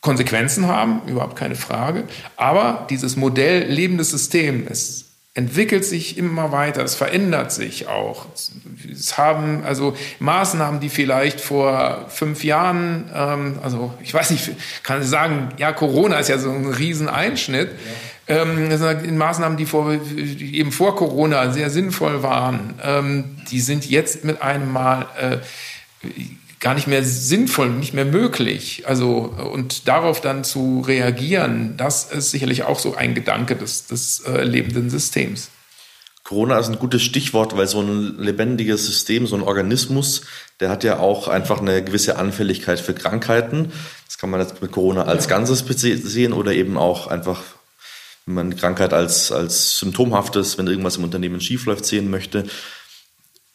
Konsequenzen 0.00 0.66
haben, 0.66 1.02
überhaupt 1.06 1.36
keine 1.36 1.54
Frage. 1.54 2.04
Aber 2.36 2.86
dieses 2.90 3.16
Modell 3.16 3.70
lebendes 3.70 4.10
System, 4.10 4.66
es 4.68 5.11
entwickelt 5.34 5.84
sich 5.84 6.18
immer 6.18 6.52
weiter, 6.52 6.82
es 6.82 6.94
verändert 6.94 7.52
sich 7.52 7.88
auch. 7.88 8.26
Es 8.34 9.16
haben 9.16 9.64
also 9.64 9.96
Maßnahmen, 10.18 10.80
die 10.80 10.90
vielleicht 10.90 11.40
vor 11.40 12.06
fünf 12.08 12.44
Jahren, 12.44 13.10
ähm, 13.14 13.58
also 13.62 13.94
ich 14.02 14.12
weiß 14.12 14.30
nicht, 14.30 14.50
kann 14.82 15.00
ich 15.00 15.08
sagen, 15.08 15.48
ja, 15.56 15.72
Corona 15.72 16.18
ist 16.18 16.28
ja 16.28 16.38
so 16.38 16.50
ein 16.50 16.66
Rieseneinschnitt. 16.66 17.70
Ja 17.70 17.92
ähm, 18.28 18.70
in 18.70 19.18
Maßnahmen, 19.18 19.58
die, 19.58 19.66
vor, 19.66 19.96
die 19.96 20.58
eben 20.58 20.70
vor 20.70 20.94
Corona 20.96 21.50
sehr 21.50 21.70
sinnvoll 21.70 22.22
waren, 22.22 22.74
ähm, 22.82 23.36
die 23.50 23.60
sind 23.60 23.88
jetzt 23.88 24.24
mit 24.24 24.40
einem 24.42 24.72
Mal 24.72 25.06
äh, 25.20 25.38
gar 26.62 26.74
nicht 26.74 26.86
mehr 26.86 27.04
sinnvoll, 27.04 27.68
nicht 27.68 27.92
mehr 27.92 28.04
möglich. 28.04 28.84
Also, 28.86 29.34
und 29.52 29.88
darauf 29.88 30.20
dann 30.20 30.44
zu 30.44 30.80
reagieren, 30.80 31.76
das 31.76 32.10
ist 32.10 32.30
sicherlich 32.30 32.62
auch 32.62 32.78
so 32.78 32.94
ein 32.94 33.14
Gedanke 33.14 33.56
des, 33.56 33.86
des 33.86 34.20
äh, 34.20 34.44
lebenden 34.44 34.88
Systems. 34.88 35.50
Corona 36.22 36.58
ist 36.60 36.68
ein 36.68 36.78
gutes 36.78 37.02
Stichwort, 37.02 37.56
weil 37.56 37.66
so 37.66 37.80
ein 37.80 38.16
lebendiges 38.16 38.86
System, 38.86 39.26
so 39.26 39.34
ein 39.34 39.42
Organismus, 39.42 40.22
der 40.60 40.70
hat 40.70 40.84
ja 40.84 41.00
auch 41.00 41.26
einfach 41.26 41.60
eine 41.60 41.82
gewisse 41.82 42.16
Anfälligkeit 42.16 42.78
für 42.78 42.94
Krankheiten. 42.94 43.72
Das 44.06 44.18
kann 44.18 44.30
man 44.30 44.40
jetzt 44.40 44.62
mit 44.62 44.70
Corona 44.70 45.02
als 45.02 45.26
Ganzes 45.26 45.64
sehen 45.66 46.32
oder 46.32 46.52
eben 46.52 46.78
auch 46.78 47.08
einfach, 47.08 47.42
wenn 48.24 48.36
man 48.36 48.56
Krankheit 48.56 48.92
als, 48.92 49.32
als 49.32 49.80
symptomhaftes, 49.80 50.58
wenn 50.58 50.68
irgendwas 50.68 50.96
im 50.96 51.02
Unternehmen 51.02 51.40
schiefläuft, 51.40 51.84
sehen 51.84 52.08
möchte. 52.08 52.44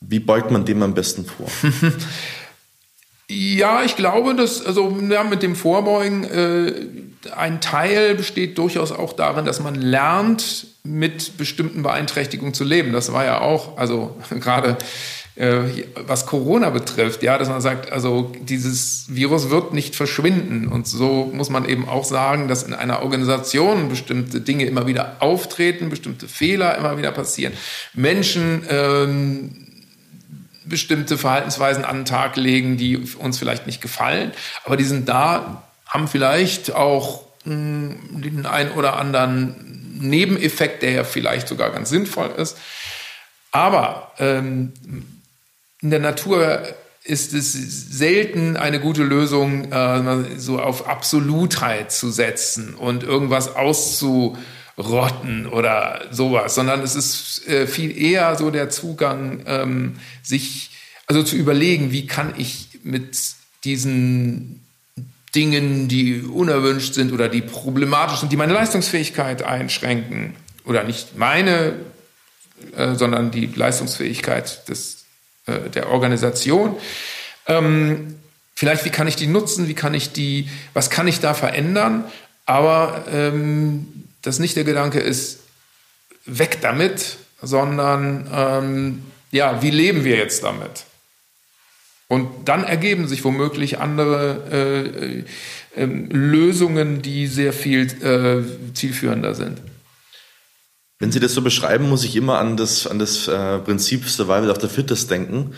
Wie 0.01 0.19
beugt 0.19 0.51
man 0.51 0.65
dem 0.65 0.83
am 0.83 0.93
besten 0.93 1.25
vor? 1.25 1.47
Ja, 3.29 3.83
ich 3.83 3.97
glaube, 3.97 4.35
dass 4.35 4.65
also 4.65 4.97
ja, 5.09 5.23
mit 5.23 5.43
dem 5.43 5.55
Vorbeugen 5.55 6.23
äh, 6.23 6.73
ein 7.35 7.59
Teil 7.59 8.15
besteht 8.15 8.57
durchaus 8.57 8.93
auch 8.93 9.11
darin, 9.11 9.43
dass 9.43 9.59
man 9.59 9.75
lernt, 9.75 10.67
mit 10.83 11.37
bestimmten 11.37 11.83
Beeinträchtigungen 11.83 12.53
zu 12.53 12.63
leben. 12.63 12.93
Das 12.93 13.11
war 13.11 13.25
ja 13.25 13.41
auch, 13.41 13.77
also 13.77 14.15
gerade 14.29 14.77
äh, 15.35 15.63
was 16.07 16.25
Corona 16.25 16.69
betrifft, 16.69 17.21
ja, 17.21 17.37
dass 17.37 17.49
man 17.49 17.61
sagt, 17.61 17.91
also 17.91 18.31
dieses 18.41 19.05
Virus 19.09 19.49
wird 19.49 19.73
nicht 19.73 19.95
verschwinden. 19.95 20.67
Und 20.67 20.87
so 20.87 21.29
muss 21.33 21.49
man 21.49 21.67
eben 21.67 21.87
auch 21.87 22.05
sagen, 22.05 22.47
dass 22.47 22.63
in 22.63 22.73
einer 22.73 23.03
Organisation 23.03 23.89
bestimmte 23.89 24.41
Dinge 24.41 24.65
immer 24.65 24.87
wieder 24.87 25.17
auftreten, 25.19 25.89
bestimmte 25.89 26.27
Fehler 26.27 26.77
immer 26.77 26.97
wieder 26.97 27.11
passieren. 27.11 27.53
Menschen 27.93 28.63
ähm, 28.69 29.66
bestimmte 30.67 31.17
Verhaltensweisen 31.17 31.85
an 31.85 31.99
den 31.99 32.05
Tag 32.05 32.35
legen, 32.35 32.77
die 32.77 32.97
uns 32.97 33.37
vielleicht 33.37 33.67
nicht 33.67 33.81
gefallen, 33.81 34.31
aber 34.63 34.77
die 34.77 34.83
sind 34.83 35.09
da, 35.09 35.63
haben 35.87 36.07
vielleicht 36.07 36.73
auch 36.73 37.23
hm, 37.43 37.97
den 38.21 38.45
einen 38.45 38.71
oder 38.71 38.97
anderen 38.97 39.97
Nebeneffekt, 39.99 40.83
der 40.83 40.91
ja 40.91 41.03
vielleicht 41.03 41.47
sogar 41.47 41.71
ganz 41.71 41.89
sinnvoll 41.89 42.31
ist. 42.37 42.57
Aber 43.51 44.11
ähm, 44.19 44.73
in 45.81 45.89
der 45.89 45.99
Natur 45.99 46.61
ist 47.03 47.33
es 47.33 47.53
selten 47.53 48.57
eine 48.57 48.79
gute 48.79 49.03
Lösung, 49.03 49.71
äh, 49.71 50.37
so 50.37 50.59
auf 50.59 50.87
Absolutheit 50.87 51.91
zu 51.91 52.11
setzen 52.11 52.75
und 52.75 53.03
irgendwas 53.03 53.55
auszu 53.55 54.37
rotten 54.77 55.47
oder 55.47 56.01
sowas, 56.11 56.55
sondern 56.55 56.81
es 56.81 56.95
ist 56.95 57.47
äh, 57.47 57.67
viel 57.67 57.97
eher 57.97 58.35
so 58.35 58.51
der 58.51 58.69
Zugang, 58.69 59.43
ähm, 59.47 59.95
sich 60.21 60.71
also 61.07 61.23
zu 61.23 61.35
überlegen, 61.35 61.91
wie 61.91 62.05
kann 62.05 62.33
ich 62.37 62.79
mit 62.83 63.17
diesen 63.63 64.61
Dingen, 65.33 65.87
die 65.87 66.21
unerwünscht 66.21 66.93
sind 66.93 67.11
oder 67.11 67.29
die 67.29 67.41
problematisch 67.41 68.19
sind, 68.19 68.31
die 68.31 68.37
meine 68.37 68.53
Leistungsfähigkeit 68.53 69.43
einschränken 69.43 70.35
oder 70.63 70.83
nicht 70.83 71.17
meine, 71.17 71.73
äh, 72.75 72.95
sondern 72.95 73.31
die 73.31 73.47
Leistungsfähigkeit 73.47 74.67
des, 74.69 75.05
äh, 75.45 75.69
der 75.69 75.89
Organisation. 75.89 76.75
Ähm, 77.47 78.15
vielleicht, 78.55 78.85
wie 78.85 78.89
kann 78.89 79.07
ich 79.07 79.15
die 79.15 79.27
nutzen? 79.27 79.67
Wie 79.67 79.73
kann 79.73 79.93
ich 79.93 80.11
die, 80.11 80.49
was 80.73 80.89
kann 80.89 81.07
ich 81.07 81.19
da 81.19 81.33
verändern? 81.33 82.03
Aber 82.45 83.05
ähm, 83.11 84.06
dass 84.27 84.39
nicht 84.39 84.57
der 84.57 84.65
Gedanke 84.65 84.99
ist, 84.99 85.39
weg 86.25 86.57
damit, 86.61 87.15
sondern 87.41 88.29
ähm, 88.33 89.03
ja, 89.31 89.61
wie 89.61 89.69
leben 89.69 90.03
wir 90.03 90.17
jetzt 90.17 90.43
damit? 90.43 90.83
Und 92.09 92.27
dann 92.49 92.65
ergeben 92.65 93.07
sich 93.07 93.23
womöglich 93.23 93.79
andere 93.79 95.23
äh, 95.75 95.81
äh, 95.81 95.85
Lösungen, 95.85 97.01
die 97.01 97.27
sehr 97.27 97.53
viel 97.53 97.85
äh, 98.03 98.73
zielführender 98.73 99.33
sind. 99.33 99.61
Wenn 100.99 101.11
Sie 101.11 101.19
das 101.19 101.35
so 101.35 101.43
beschreiben, 101.43 101.89
muss 101.89 102.03
ich 102.03 102.15
immer 102.15 102.39
an 102.39 102.57
das, 102.57 102.87
an 102.87 102.97
das 102.97 103.27
äh, 103.27 103.59
Prinzip 103.59 104.09
Survival 104.09 104.49
of 104.49 104.59
the 104.59 104.67
Fittest 104.67 105.11
denken. 105.11 105.53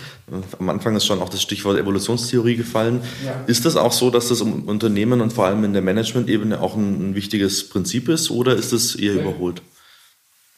Am 0.60 0.68
Anfang 0.68 0.98
ist 0.98 1.06
schon 1.06 1.22
auch 1.22 1.30
das 1.30 1.42
Stichwort 1.42 1.80
Evolutionstheorie 1.80 2.58
gefallen. 2.58 3.02
Ja. 3.26 3.42
Ist 3.48 3.64
das 3.64 3.78
auch 3.78 3.94
so, 3.94 4.10
dass 4.10 4.28
das 4.28 4.42
im 4.42 4.64
Unternehmen 4.64 5.22
und 5.22 5.32
vor 5.32 5.46
allem 5.46 5.64
in 5.64 5.72
der 5.72 5.82
Management-Ebene 5.82 6.60
auch 6.60 6.76
ein, 6.76 7.12
ein, 7.12 7.16
wichtiges 7.16 7.70
Prinzip 7.70 8.10
ist 8.10 8.30
oder 8.32 8.54
ist 8.58 8.74
es 8.74 8.96
eher 8.96 9.14
ja. 9.14 9.22
überholt? 9.22 9.62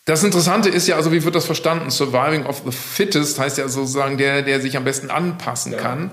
Das 0.06 0.24
Interessante 0.24 0.70
ist 0.70 0.88
ja, 0.88 0.96
also 0.96 1.12
wie 1.12 1.24
wird 1.24 1.36
das 1.36 1.46
verstanden? 1.46 1.92
Surviving 1.92 2.48
of 2.48 2.64
the 2.66 2.72
Fittest 2.72 3.38
heißt 3.38 3.60
ja 3.60 3.68
sozusagen 3.68 4.18
der, 4.18 4.42
der 4.42 4.62
sich 4.62 4.78
am 4.78 4.84
besten 4.84 5.12
anpassen 5.12 5.74
ja. 5.74 5.78
kann. 5.78 6.10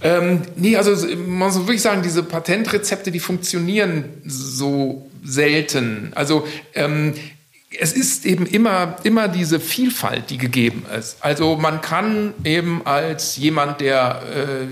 Ähm, 0.00 0.42
nee, 0.56 0.76
also 0.76 0.92
man 1.14 1.48
muss 1.48 1.56
wirklich 1.56 1.82
sagen, 1.82 2.00
diese 2.02 2.22
Patentrezepte, 2.22 3.10
die 3.10 3.20
funktionieren 3.20 4.04
so 4.24 5.10
selten. 5.22 6.12
Also 6.14 6.46
ähm, 6.72 7.12
es 7.70 7.92
ist 7.92 8.24
eben 8.24 8.46
immer, 8.46 8.96
immer 9.02 9.28
diese 9.28 9.60
Vielfalt, 9.60 10.30
die 10.30 10.38
gegeben 10.38 10.86
ist. 10.98 11.18
Also 11.20 11.56
man 11.56 11.80
kann 11.80 12.34
eben 12.44 12.86
als 12.86 13.36
jemand, 13.36 13.80
der 13.80 14.22
äh, 14.34 14.66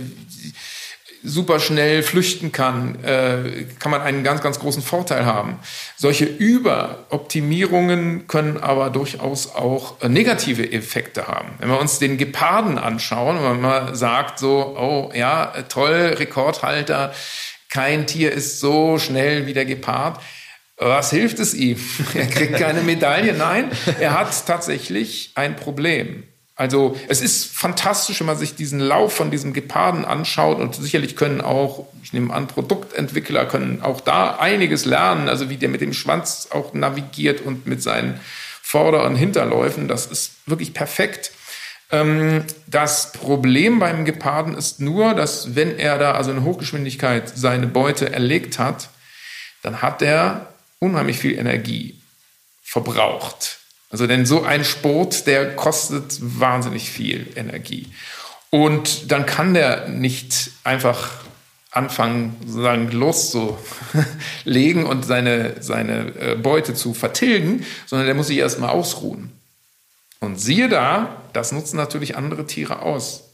super 1.23 1.61
schnell 1.61 2.03
flüchten 2.03 2.53
kann, 2.53 3.03
äh, 3.05 3.67
kann 3.79 3.91
man 3.91 4.01
einen 4.01 4.23
ganz, 4.23 4.41
ganz 4.41 4.61
großen 4.61 4.83
Vorteil 4.83 5.27
haben. 5.27 5.59
Solche 5.97 6.25
Überoptimierungen 6.25 8.29
können 8.29 8.59
aber 8.59 8.91
durchaus 8.91 9.55
auch 9.55 10.01
äh, 10.01 10.09
negative 10.09 10.73
Effekte 10.73 11.27
haben. 11.27 11.51
Wenn 11.59 11.69
wir 11.69 11.81
uns 11.81 11.99
den 11.99 12.17
Geparden 12.17 12.79
anschauen, 12.79 13.43
wenn 13.43 13.61
man 13.61 13.95
sagt 13.95 14.39
so, 14.39 14.75
oh 14.79 15.11
ja, 15.15 15.53
toll, 15.69 16.15
Rekordhalter, 16.17 17.13
kein 17.69 18.07
Tier 18.07 18.33
ist 18.33 18.61
so 18.61 18.99
schnell 18.99 19.47
wie 19.47 19.53
der 19.53 19.67
Gepard 19.67 20.21
was 20.79 21.11
hilft 21.11 21.39
es 21.39 21.55
ihm? 21.55 21.79
Er 22.15 22.27
kriegt 22.27 22.57
keine 22.57 22.83
Medaille. 22.83 23.33
Nein, 23.33 23.71
er 23.99 24.19
hat 24.19 24.47
tatsächlich 24.47 25.33
ein 25.35 25.57
Problem. 25.57 26.25
Also 26.59 26.97
es 27.09 27.21
ist 27.21 27.55
fantastisch, 27.55 28.21
wenn 28.21 28.29
man 28.29 28.39
sich 28.39 28.55
diesen 28.55 28.81
Lauf 28.81 29.13
von 29.13 29.31
diesem 29.31 29.53
Geparden 29.53 30.07
anschaut 30.07 30.59
und 30.59 30.75
sicherlich 30.75 31.15
können 31.15 31.43
auch, 31.43 31.87
ich 32.03 32.15
nehme 32.15 32.33
an, 32.33 32.47
Produktentwickler 32.47 33.45
können 33.45 33.83
auch 33.83 34.01
da 34.01 34.37
einiges 34.37 34.87
lernen, 34.87 35.29
also 35.29 35.51
wie 35.51 35.59
der 35.59 35.69
mit 35.69 35.83
dem 35.83 35.93
Schwanz 35.93 36.49
auch 36.51 36.73
navigiert 36.73 37.43
und 37.43 37.67
mit 37.67 37.83
seinen 37.83 38.19
Vorder- 38.63 39.05
und 39.05 39.17
Hinterläufen, 39.17 39.87
das 39.87 40.07
ist 40.07 40.33
wirklich 40.47 40.73
perfekt. 40.73 41.31
Ähm, 41.93 42.45
das 42.67 43.13
Problem 43.13 43.79
beim 43.79 44.07
Geparden 44.07 44.57
ist 44.57 44.81
nur, 44.81 45.13
dass 45.15 45.55
wenn 45.55 45.79
er 45.79 45.99
da 45.99 46.13
also 46.13 46.31
in 46.31 46.43
Hochgeschwindigkeit 46.43 47.31
seine 47.37 47.67
Beute 47.67 48.13
erlegt 48.13 48.59
hat, 48.59 48.89
dann 49.63 49.83
hat 49.83 50.01
er 50.01 50.49
unheimlich 50.79 51.19
viel 51.19 51.39
Energie 51.39 51.99
verbraucht. 52.63 53.59
Also 53.91 54.07
denn 54.07 54.27
so 54.27 54.43
ein 54.43 54.65
Sport, 54.65 55.27
der 55.27 55.55
kostet 55.55 56.19
wahnsinnig 56.21 56.91
viel 56.91 57.27
Energie. 57.37 57.87
Und 58.51 59.11
dann 59.11 59.27
kann 59.27 59.55
der 59.55 59.89
nicht 59.89 60.51
einfach 60.65 61.11
anfangen, 61.71 62.37
sozusagen 62.41 62.91
loszulegen 62.91 64.85
und 64.87 65.05
seine, 65.05 65.63
seine 65.63 66.15
äh, 66.19 66.35
Beute 66.37 66.75
zu 66.75 66.95
vertilgen, 66.95 67.67
sondern 67.85 68.07
der 68.07 68.15
muss 68.15 68.29
sich 68.29 68.39
erstmal 68.39 68.71
ausruhen. 68.71 69.33
Und 70.21 70.41
siehe 70.41 70.69
da, 70.69 71.23
das 71.35 71.53
nutzen 71.53 71.77
natürlich 71.77 72.17
andere 72.17 72.47
Tiere 72.47 72.81
aus. 72.81 73.25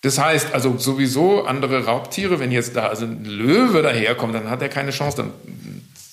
Das 0.00 0.18
heißt 0.18 0.52
also 0.52 0.76
sowieso 0.78 1.44
andere 1.44 1.84
Raubtiere, 1.84 2.38
wenn 2.38 2.52
jetzt 2.52 2.76
da 2.76 2.88
also 2.88 3.04
ein 3.04 3.24
Löwe 3.24 3.82
daherkommt, 3.82 4.34
dann 4.34 4.50
hat 4.50 4.62
er 4.62 4.68
keine 4.68 4.90
Chance, 4.90 5.16
dann 5.18 5.32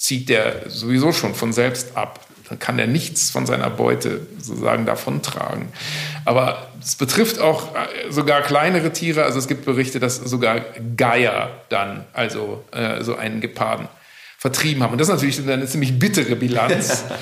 zieht 0.01 0.29
der 0.29 0.63
sowieso 0.67 1.13
schon 1.13 1.35
von 1.35 1.53
selbst 1.53 1.95
ab. 1.95 2.25
Dann 2.49 2.57
kann 2.57 2.79
er 2.79 2.87
nichts 2.87 3.29
von 3.29 3.45
seiner 3.45 3.69
Beute 3.69 4.25
sozusagen 4.39 4.87
davontragen. 4.87 5.67
Aber 6.25 6.67
es 6.81 6.95
betrifft 6.95 7.39
auch 7.39 7.75
äh, 7.75 8.11
sogar 8.11 8.41
kleinere 8.41 8.91
Tiere. 8.91 9.23
Also 9.23 9.37
es 9.37 9.47
gibt 9.47 9.63
Berichte, 9.63 9.99
dass 9.99 10.15
sogar 10.15 10.59
Geier 10.97 11.51
dann, 11.69 12.03
also 12.13 12.65
äh, 12.71 13.03
so 13.03 13.15
einen 13.15 13.41
Geparden, 13.41 13.87
vertrieben 14.39 14.81
haben. 14.81 14.93
Und 14.93 14.97
das 14.97 15.07
ist 15.07 15.13
natürlich 15.13 15.47
eine 15.47 15.67
ziemlich 15.67 15.97
bittere 15.97 16.35
Bilanz. 16.35 17.05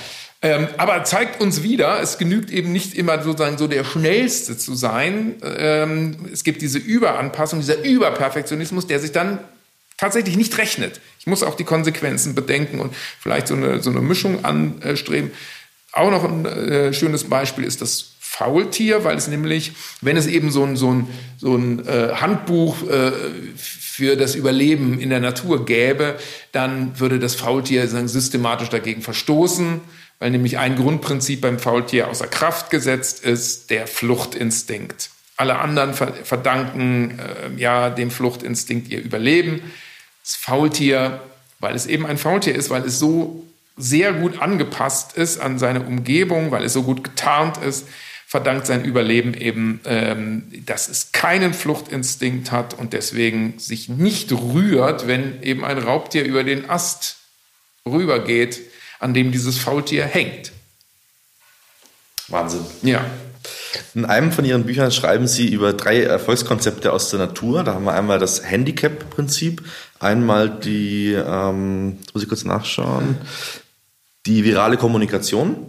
Ähm, 0.42 0.70
aber 0.78 1.04
zeigt 1.04 1.42
uns 1.42 1.64
wieder, 1.64 2.00
es 2.02 2.18
genügt 2.18 2.50
eben 2.50 2.72
nicht 2.72 2.94
immer 2.94 3.22
sozusagen 3.22 3.58
so 3.58 3.68
der 3.68 3.84
Schnellste 3.84 4.58
zu 4.58 4.74
sein. 4.74 5.36
Ähm, 5.44 6.30
es 6.32 6.46
gibt 6.46 6.62
diese 6.62 6.78
Überanpassung, 6.78 7.60
dieser 7.60 7.84
Überperfektionismus, 7.84 8.88
der 8.88 9.02
sich 9.02 9.12
dann 9.12 9.40
tatsächlich 10.00 10.38
nicht 10.38 10.58
rechnet. 10.58 11.02
Ich 11.20 11.28
muss 11.28 11.44
auch 11.44 11.56
die 11.56 11.66
Konsequenzen 11.66 12.34
bedenken 12.36 12.80
und 12.80 12.96
vielleicht 13.20 13.48
so 13.48 13.56
eine, 13.56 13.82
so 13.82 13.90
eine 13.90 14.02
Mischung 14.02 14.46
anstreben. 14.46 15.32
Auch 15.92 16.12
noch 16.12 16.24
ein 16.24 16.46
äh, 16.46 16.94
schönes 16.94 17.26
Beispiel 17.26 17.66
ist 17.66 17.82
das 17.82 18.14
Faultier, 18.20 19.04
weil 19.04 19.18
es 19.18 19.28
nämlich, 19.28 19.74
wenn 20.02 20.16
es 20.16 20.28
eben 20.28 20.52
so 20.52 20.64
ein, 20.64 20.76
so 20.78 20.92
ein, 20.94 21.08
so 21.38 21.56
ein 21.56 21.86
äh, 21.88 22.14
Handbuch 22.14 22.88
äh, 22.88 23.12
für 23.58 24.16
das 24.16 24.36
Überleben 24.36 25.00
in 25.00 25.10
der 25.10 25.20
Natur 25.20 25.66
gäbe, 25.66 26.18
dann 26.52 26.98
würde 27.00 27.20
das 27.20 27.36
Faultier 27.36 27.86
sagen, 27.88 28.08
systematisch 28.08 28.70
dagegen 28.70 29.02
verstoßen, 29.02 29.82
weil 30.20 30.32
nämlich 30.32 30.58
ein 30.58 30.76
Grundprinzip 30.76 31.42
beim 31.42 31.60
Faultier 31.60 32.08
außer 32.08 32.28
Kraft 32.28 32.70
gesetzt 32.70 33.26
ist, 33.26 33.72
der 33.72 33.88
Fluchtinstinkt. 33.88 35.10
Alle 35.36 35.58
anderen 35.60 35.94
verdanken 35.94 37.20
äh, 37.20 37.60
ja 37.60 37.90
dem 37.90 38.12
Fluchtinstinkt 38.12 38.90
ihr 38.90 39.02
Überleben. 39.02 39.62
Das 40.30 40.36
Faultier, 40.36 41.22
weil 41.60 41.74
es 41.74 41.88
eben 41.88 42.06
ein 42.06 42.20
Faultier 42.20 42.54
ist, 42.54 42.70
weil 42.70 42.84
es 42.84 43.00
so 43.00 43.48
sehr 43.76 44.14
gut 44.14 44.40
angepasst 44.40 45.18
ist 45.18 45.40
an 45.40 45.58
seine 45.58 45.82
Umgebung, 45.82 46.52
weil 46.52 46.64
es 46.64 46.74
so 46.74 46.84
gut 46.84 47.04
getarnt 47.04 47.58
ist, 47.58 47.88
verdankt 48.28 48.68
sein 48.68 48.86
Überleben 48.86 49.34
eben, 49.34 49.80
ähm, 49.86 50.44
dass 50.68 50.88
es 50.88 51.14
keinen 51.14 51.56
Fluchtinstinkt 51.56 52.52
hat 52.52 52.76
und 52.76 52.94
deswegen 52.94 53.58
sich 53.58 53.90
nicht 53.90 54.32
rührt, 54.32 55.08
wenn 55.08 55.42
eben 55.42 55.66
ein 55.66 55.80
Raubtier 55.80 56.26
über 56.26 56.44
den 56.44 56.70
Ast 56.70 57.18
rübergeht, 57.88 58.62
an 59.00 59.16
dem 59.16 59.32
dieses 59.32 59.58
Faultier 59.58 60.06
hängt. 60.06 60.52
Wahnsinn. 62.28 62.68
Ja. 62.84 63.04
In 63.96 64.06
einem 64.06 64.32
von 64.32 64.46
Ihren 64.46 64.66
Büchern 64.66 64.92
schreiben 64.92 65.28
Sie 65.28 65.48
über 65.48 65.74
drei 65.74 66.04
Erfolgskonzepte 66.04 66.92
aus 66.92 67.10
der 67.10 67.20
Natur. 67.20 67.64
Da 67.64 67.74
haben 67.74 67.86
wir 67.86 67.94
einmal 67.94 68.20
das 68.20 68.44
Handicap-Prinzip, 68.44 69.64
einmal 70.00 70.50
die, 70.50 71.14
ähm, 71.14 71.98
muss 72.14 72.24
ich 72.24 72.30
kurz 72.30 72.46
nachschauen, 72.46 73.18
die 74.26 74.44
virale 74.44 74.78
Kommunikation 74.78 75.68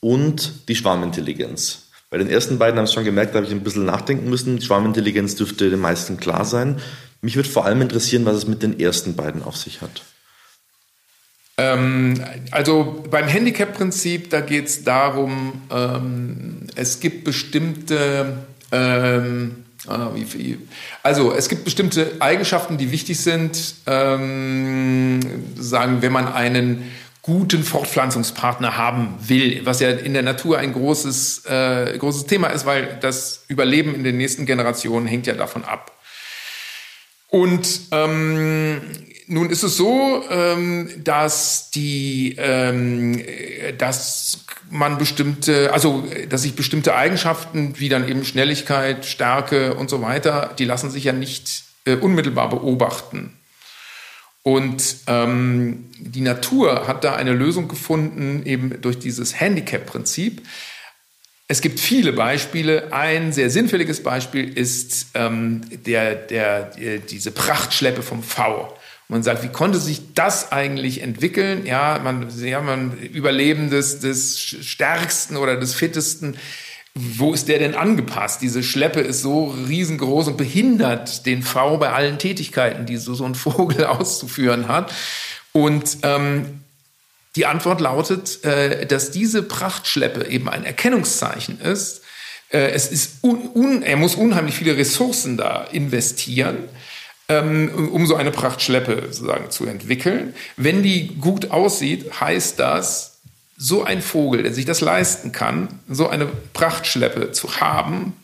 und 0.00 0.68
die 0.68 0.76
Schwarmintelligenz. 0.76 1.88
Bei 2.10 2.18
den 2.18 2.28
ersten 2.28 2.58
beiden 2.58 2.78
haben 2.78 2.86
Sie 2.86 2.92
schon 2.92 3.04
gemerkt, 3.04 3.32
da 3.32 3.36
habe 3.36 3.46
ich 3.46 3.52
ein 3.52 3.64
bisschen 3.64 3.86
nachdenken 3.86 4.28
müssen. 4.28 4.58
Die 4.58 4.66
Schwarmintelligenz 4.66 5.34
dürfte 5.36 5.70
den 5.70 5.80
meisten 5.80 6.18
klar 6.18 6.44
sein. 6.44 6.78
Mich 7.22 7.36
würde 7.36 7.48
vor 7.48 7.64
allem 7.64 7.80
interessieren, 7.80 8.26
was 8.26 8.36
es 8.36 8.46
mit 8.46 8.62
den 8.62 8.78
ersten 8.78 9.14
beiden 9.14 9.42
auf 9.42 9.56
sich 9.56 9.80
hat. 9.80 10.02
Ähm, 11.56 12.22
also 12.50 13.04
beim 13.10 13.28
Handicap-Prinzip, 13.28 14.30
da 14.30 14.40
geht 14.40 14.66
es 14.66 14.84
darum, 14.84 15.62
ähm, 15.70 16.66
es 16.74 17.00
gibt 17.00 17.24
bestimmte, 17.24 18.38
ähm, 18.72 19.61
also 21.02 21.34
es 21.34 21.48
gibt 21.48 21.64
bestimmte 21.64 22.12
Eigenschaften, 22.20 22.78
die 22.78 22.92
wichtig 22.92 23.18
sind, 23.20 23.74
ähm, 23.86 25.20
sagen, 25.56 26.02
wenn 26.02 26.12
man 26.12 26.32
einen 26.32 26.92
guten 27.22 27.62
Fortpflanzungspartner 27.62 28.76
haben 28.76 29.14
will, 29.20 29.64
was 29.64 29.80
ja 29.80 29.90
in 29.90 30.12
der 30.12 30.22
Natur 30.22 30.58
ein 30.58 30.72
großes, 30.72 31.46
äh, 31.46 31.96
großes 31.98 32.26
Thema 32.26 32.48
ist, 32.48 32.66
weil 32.66 32.98
das 33.00 33.44
Überleben 33.48 33.94
in 33.94 34.04
den 34.04 34.16
nächsten 34.16 34.44
Generationen 34.44 35.06
hängt 35.06 35.26
ja 35.26 35.34
davon 35.34 35.64
ab. 35.64 35.96
Und 37.28 37.82
ähm, 37.92 38.82
nun 39.32 39.50
ist 39.50 39.62
es 39.62 39.76
so, 39.76 40.22
ähm, 40.30 40.90
dass 41.02 41.70
die, 41.70 42.36
ähm, 42.38 43.24
dass 43.78 44.44
man 44.70 44.98
bestimmte, 44.98 45.72
also 45.72 46.06
dass 46.28 46.42
sich 46.42 46.54
bestimmte 46.54 46.94
Eigenschaften 46.94 47.78
wie 47.78 47.88
dann 47.88 48.08
eben 48.08 48.24
Schnelligkeit, 48.24 49.06
Stärke 49.06 49.74
und 49.74 49.90
so 49.90 50.02
weiter, 50.02 50.54
die 50.58 50.64
lassen 50.64 50.90
sich 50.90 51.04
ja 51.04 51.12
nicht 51.12 51.64
äh, 51.86 51.96
unmittelbar 51.96 52.50
beobachten. 52.50 53.36
Und 54.42 54.96
ähm, 55.06 55.90
die 55.98 56.20
Natur 56.20 56.86
hat 56.86 57.04
da 57.04 57.14
eine 57.14 57.32
Lösung 57.32 57.68
gefunden, 57.68 58.42
eben 58.44 58.80
durch 58.82 58.98
dieses 58.98 59.40
Handicap-Prinzip. 59.40 60.42
Es 61.48 61.60
gibt 61.60 61.80
viele 61.80 62.12
Beispiele. 62.12 62.92
Ein 62.92 63.32
sehr 63.32 63.50
sinnfälliges 63.50 64.02
Beispiel 64.02 64.56
ist 64.58 65.06
ähm, 65.14 65.62
der, 65.86 66.16
der, 66.16 66.64
der, 66.64 66.98
diese 66.98 67.30
Prachtschleppe 67.30 68.02
vom 68.02 68.22
V. 68.22 68.76
Man 69.12 69.22
sagt, 69.22 69.42
wie 69.42 69.48
konnte 69.48 69.78
sich 69.78 70.14
das 70.14 70.52
eigentlich 70.52 71.02
entwickeln? 71.02 71.66
Ja, 71.66 72.00
man, 72.02 72.28
ja, 72.40 72.60
man 72.62 72.98
Überleben 72.98 73.68
des, 73.68 74.00
des 74.00 74.40
Stärksten 74.40 75.36
oder 75.36 75.56
des 75.56 75.74
Fittesten 75.74 76.36
wo 76.94 77.32
ist 77.32 77.48
der 77.48 77.58
denn 77.58 77.74
angepasst? 77.74 78.42
Diese 78.42 78.62
Schleppe 78.62 79.00
ist 79.00 79.22
so 79.22 79.46
riesengroß 79.46 80.28
und 80.28 80.36
behindert 80.36 81.24
den 81.24 81.42
V 81.42 81.78
bei 81.78 81.90
allen 81.90 82.18
Tätigkeiten, 82.18 82.84
die 82.84 82.98
so, 82.98 83.14
so 83.14 83.24
ein 83.24 83.34
Vogel 83.34 83.84
auszuführen 83.86 84.68
hat. 84.68 84.92
Und 85.52 85.98
ähm, 86.02 86.60
die 87.34 87.46
Antwort 87.46 87.80
lautet, 87.80 88.44
äh, 88.44 88.86
dass 88.86 89.10
diese 89.10 89.42
Prachtschleppe 89.42 90.26
eben 90.26 90.50
ein 90.50 90.64
Erkennungszeichen 90.64 91.60
ist. 91.60 92.02
Äh, 92.50 92.72
es 92.72 92.88
ist 92.92 93.24
un, 93.24 93.48
un, 93.54 93.82
er 93.82 93.96
muss 93.96 94.14
unheimlich 94.14 94.54
viele 94.54 94.76
Ressourcen 94.76 95.38
da 95.38 95.64
investieren, 95.64 96.68
um 97.28 98.06
so 98.06 98.14
eine 98.14 98.30
Prachtschleppe 98.30 99.04
sozusagen 99.10 99.50
zu 99.50 99.66
entwickeln. 99.66 100.34
Wenn 100.56 100.82
die 100.82 101.16
gut 101.18 101.50
aussieht, 101.50 102.20
heißt 102.20 102.58
das, 102.58 103.12
so 103.56 103.84
ein 103.84 104.02
Vogel, 104.02 104.42
der 104.42 104.52
sich 104.52 104.64
das 104.64 104.80
leisten 104.80 105.32
kann, 105.32 105.80
so 105.88 106.08
eine 106.08 106.26
Prachtschleppe 106.26 107.32
zu 107.32 107.60
haben, 107.60 108.14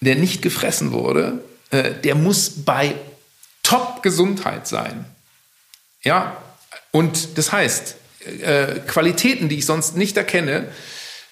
der 0.00 0.16
nicht 0.16 0.42
gefressen 0.42 0.92
wurde, 0.92 1.42
äh, 1.70 1.92
der 1.92 2.14
muss 2.14 2.64
bei 2.64 2.94
Top-Gesundheit 3.62 4.66
sein. 4.66 5.06
Ja, 6.02 6.36
und 6.90 7.38
das 7.38 7.52
heißt, 7.52 7.96
äh, 8.42 8.80
Qualitäten, 8.86 9.48
die 9.48 9.58
ich 9.58 9.66
sonst 9.66 9.96
nicht 9.96 10.16
erkenne, 10.16 10.68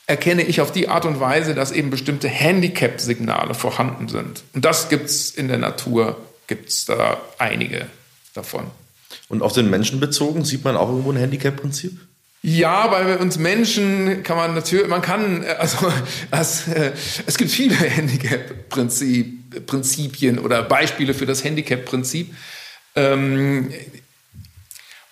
erkenne 0.06 0.42
ich 0.42 0.62
auf 0.62 0.72
die 0.72 0.88
Art 0.88 1.04
und 1.04 1.20
Weise, 1.20 1.54
dass 1.54 1.70
eben 1.70 1.90
bestimmte 1.90 2.28
Handicap-Signale 2.28 3.54
vorhanden 3.54 4.08
sind. 4.08 4.42
Und 4.54 4.64
das 4.64 4.88
gibt 4.88 5.06
es 5.06 5.30
in 5.30 5.48
der 5.48 5.58
Natur, 5.58 6.16
gibt 6.48 6.70
es 6.70 6.86
da 6.86 7.20
einige 7.38 7.86
davon. 8.34 8.66
Und 9.28 9.42
auf 9.42 9.52
den 9.52 9.70
Menschen 9.70 10.00
bezogen, 10.00 10.44
sieht 10.44 10.64
man 10.64 10.76
auch 10.76 10.88
irgendwo 10.88 11.12
ein 11.12 11.16
Handicap-Prinzip? 11.16 12.00
Ja, 12.42 12.86
bei 12.86 13.18
uns 13.18 13.36
Menschen 13.36 14.22
kann 14.22 14.36
man 14.36 14.54
natürlich, 14.54 14.86
man 14.86 15.02
kann, 15.02 15.42
äh, 15.42 15.56
also 15.58 15.92
es, 16.30 16.68
äh, 16.68 16.92
es 17.26 17.36
gibt 17.36 17.50
viele 17.50 17.74
Handicap-Prinzipien 17.76 20.38
oder 20.38 20.62
Beispiele 20.62 21.14
für 21.14 21.26
das 21.26 21.42
Handicap-Prinzip. 21.44 22.32
Ähm, 22.94 23.72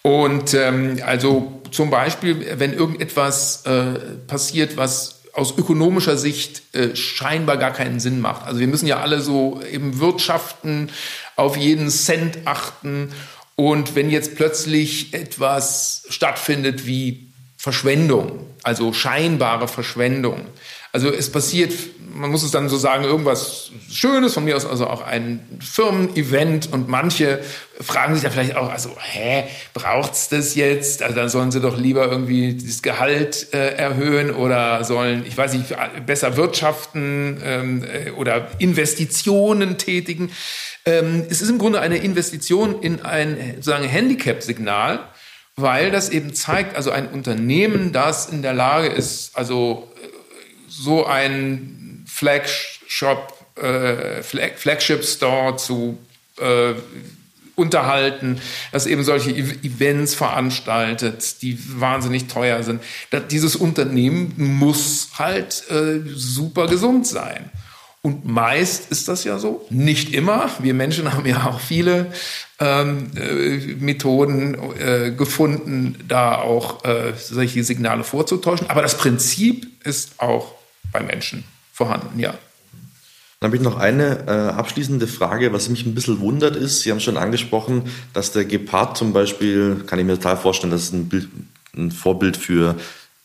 und 0.02 0.54
ähm, 0.54 1.00
also 1.04 1.60
zum 1.72 1.90
Beispiel, 1.90 2.58
wenn 2.58 2.72
irgendetwas 2.72 3.66
äh, 3.66 3.98
passiert, 4.28 4.76
was 4.76 5.15
aus 5.36 5.56
ökonomischer 5.56 6.16
Sicht 6.16 6.74
äh, 6.74 6.96
scheinbar 6.96 7.58
gar 7.58 7.72
keinen 7.72 8.00
Sinn 8.00 8.20
macht. 8.20 8.46
Also 8.46 8.58
wir 8.58 8.66
müssen 8.66 8.86
ja 8.86 9.00
alle 9.00 9.20
so 9.20 9.60
eben 9.70 10.00
wirtschaften, 10.00 10.90
auf 11.36 11.56
jeden 11.56 11.90
Cent 11.90 12.38
achten 12.46 13.12
und 13.54 13.94
wenn 13.94 14.10
jetzt 14.10 14.36
plötzlich 14.36 15.12
etwas 15.14 16.04
stattfindet 16.08 16.86
wie 16.86 17.26
Verschwendung, 17.58 18.46
also 18.62 18.92
scheinbare 18.92 19.68
Verschwendung, 19.68 20.42
also 20.96 21.10
es 21.10 21.30
passiert, 21.30 21.74
man 22.14 22.30
muss 22.30 22.42
es 22.42 22.52
dann 22.52 22.70
so 22.70 22.78
sagen, 22.78 23.04
irgendwas 23.04 23.70
Schönes, 23.92 24.32
von 24.32 24.46
mir 24.46 24.56
aus 24.56 24.64
also 24.64 24.86
auch 24.86 25.02
ein 25.02 25.40
Firmen-Event 25.60 26.72
und 26.72 26.88
manche 26.88 27.40
fragen 27.78 28.14
sich 28.14 28.24
ja 28.24 28.30
vielleicht 28.30 28.56
auch, 28.56 28.70
also 28.70 28.96
hä, 28.98 29.44
braucht's 29.74 30.30
das 30.30 30.54
jetzt? 30.54 31.02
Also 31.02 31.14
dann 31.14 31.28
sollen 31.28 31.50
sie 31.50 31.60
doch 31.60 31.76
lieber 31.76 32.10
irgendwie 32.10 32.56
das 32.56 32.80
Gehalt 32.80 33.48
äh, 33.52 33.74
erhöhen 33.74 34.30
oder 34.30 34.84
sollen, 34.84 35.26
ich 35.26 35.36
weiß 35.36 35.52
nicht, 35.52 35.76
besser 36.06 36.38
wirtschaften 36.38 37.38
ähm, 37.44 37.84
äh, 37.84 38.12
oder 38.12 38.48
Investitionen 38.58 39.76
tätigen. 39.76 40.30
Ähm, 40.86 41.26
es 41.28 41.42
ist 41.42 41.50
im 41.50 41.58
Grunde 41.58 41.82
eine 41.82 41.98
Investition 41.98 42.80
in 42.80 43.04
ein 43.04 43.36
sozusagen 43.56 43.84
Handicap-Signal, 43.84 45.00
weil 45.56 45.90
das 45.90 46.08
eben 46.08 46.32
zeigt, 46.32 46.74
also 46.74 46.90
ein 46.90 47.08
Unternehmen, 47.08 47.92
das 47.92 48.30
in 48.30 48.40
der 48.40 48.54
Lage 48.54 48.88
ist, 48.88 49.36
also 49.36 49.92
äh, 50.02 50.15
so 50.76 51.06
ein 51.06 52.04
Flagship, 52.06 53.18
äh, 53.56 54.22
Flagship 54.22 55.04
Store 55.04 55.56
zu 55.56 55.98
äh, 56.38 56.74
unterhalten, 57.56 58.40
das 58.70 58.86
eben 58.86 59.02
solche 59.02 59.30
Events 59.30 60.14
veranstaltet, 60.14 61.42
die 61.42 61.58
wahnsinnig 61.80 62.28
teuer 62.28 62.62
sind. 62.62 62.82
dieses 63.30 63.56
Unternehmen 63.56 64.34
muss 64.36 65.08
halt 65.18 65.64
äh, 65.70 66.00
super 66.14 66.66
gesund 66.68 67.06
sein. 67.06 67.50
Und 68.02 68.24
meist 68.24 68.92
ist 68.92 69.08
das 69.08 69.24
ja 69.24 69.38
so, 69.38 69.66
nicht 69.68 70.14
immer. 70.14 70.48
Wir 70.60 70.74
Menschen 70.74 71.12
haben 71.12 71.26
ja 71.26 71.46
auch 71.46 71.58
viele 71.58 72.12
ähm, 72.60 73.10
äh, 73.16 73.74
Methoden 73.80 74.56
äh, 74.78 75.10
gefunden, 75.10 76.04
da 76.06 76.36
auch 76.36 76.84
äh, 76.84 77.14
solche 77.18 77.64
Signale 77.64 78.04
vorzutäuschen. 78.04 78.70
Aber 78.70 78.82
das 78.82 78.96
Prinzip 78.96 79.84
ist 79.84 80.20
auch 80.20 80.55
bei 80.96 81.02
Menschen 81.02 81.44
vorhanden, 81.72 82.18
ja. 82.18 82.34
Dann 83.40 83.50
habe 83.50 83.56
ich 83.56 83.62
noch 83.62 83.76
eine 83.76 84.26
äh, 84.26 84.30
abschließende 84.30 85.06
Frage, 85.06 85.52
was 85.52 85.68
mich 85.68 85.84
ein 85.84 85.94
bisschen 85.94 86.20
wundert 86.20 86.56
ist. 86.56 86.80
Sie 86.80 86.90
haben 86.90 87.00
schon 87.00 87.18
angesprochen, 87.18 87.82
dass 88.14 88.32
der 88.32 88.46
Gepard 88.46 88.96
zum 88.96 89.12
Beispiel, 89.12 89.84
kann 89.86 89.98
ich 89.98 90.06
mir 90.06 90.14
total 90.14 90.38
vorstellen, 90.38 90.70
das 90.70 90.84
ist 90.84 90.94
ein, 90.94 91.10
Bild, 91.10 91.28
ein 91.76 91.90
Vorbild 91.90 92.38
für 92.38 92.76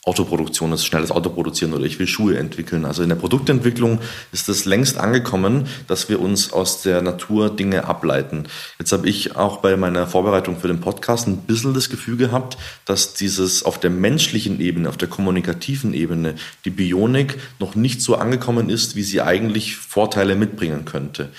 Autoproduktion 0.03 0.71
ist, 0.73 0.83
schnelles 0.83 1.11
Auto 1.11 1.29
produzieren 1.29 1.73
oder 1.73 1.85
ich 1.85 1.99
will 1.99 2.07
Schuhe 2.07 2.35
entwickeln. 2.35 2.85
Also 2.85 3.03
in 3.03 3.09
der 3.09 3.17
Produktentwicklung 3.17 3.99
ist 4.31 4.49
es 4.49 4.65
längst 4.65 4.97
angekommen, 4.97 5.67
dass 5.87 6.09
wir 6.09 6.19
uns 6.19 6.51
aus 6.51 6.81
der 6.81 7.03
Natur 7.03 7.55
Dinge 7.55 7.85
ableiten. 7.85 8.45
Jetzt 8.79 8.93
habe 8.93 9.07
ich 9.07 9.35
auch 9.35 9.57
bei 9.57 9.77
meiner 9.77 10.07
Vorbereitung 10.07 10.57
für 10.57 10.67
den 10.67 10.81
Podcast 10.81 11.27
ein 11.27 11.37
bisschen 11.37 11.75
das 11.75 11.91
Gefühl 11.91 12.17
gehabt, 12.17 12.57
dass 12.85 13.13
dieses 13.13 13.61
auf 13.61 13.79
der 13.79 13.91
menschlichen 13.91 14.59
Ebene, 14.59 14.89
auf 14.89 14.97
der 14.97 15.07
kommunikativen 15.07 15.93
Ebene, 15.93 16.33
die 16.65 16.71
Bionik 16.71 17.37
noch 17.59 17.75
nicht 17.75 18.01
so 18.01 18.15
angekommen 18.15 18.71
ist, 18.71 18.95
wie 18.95 19.03
sie 19.03 19.21
eigentlich 19.21 19.75
Vorteile 19.75 20.35
mitbringen 20.35 20.83
könnte. 20.83 21.29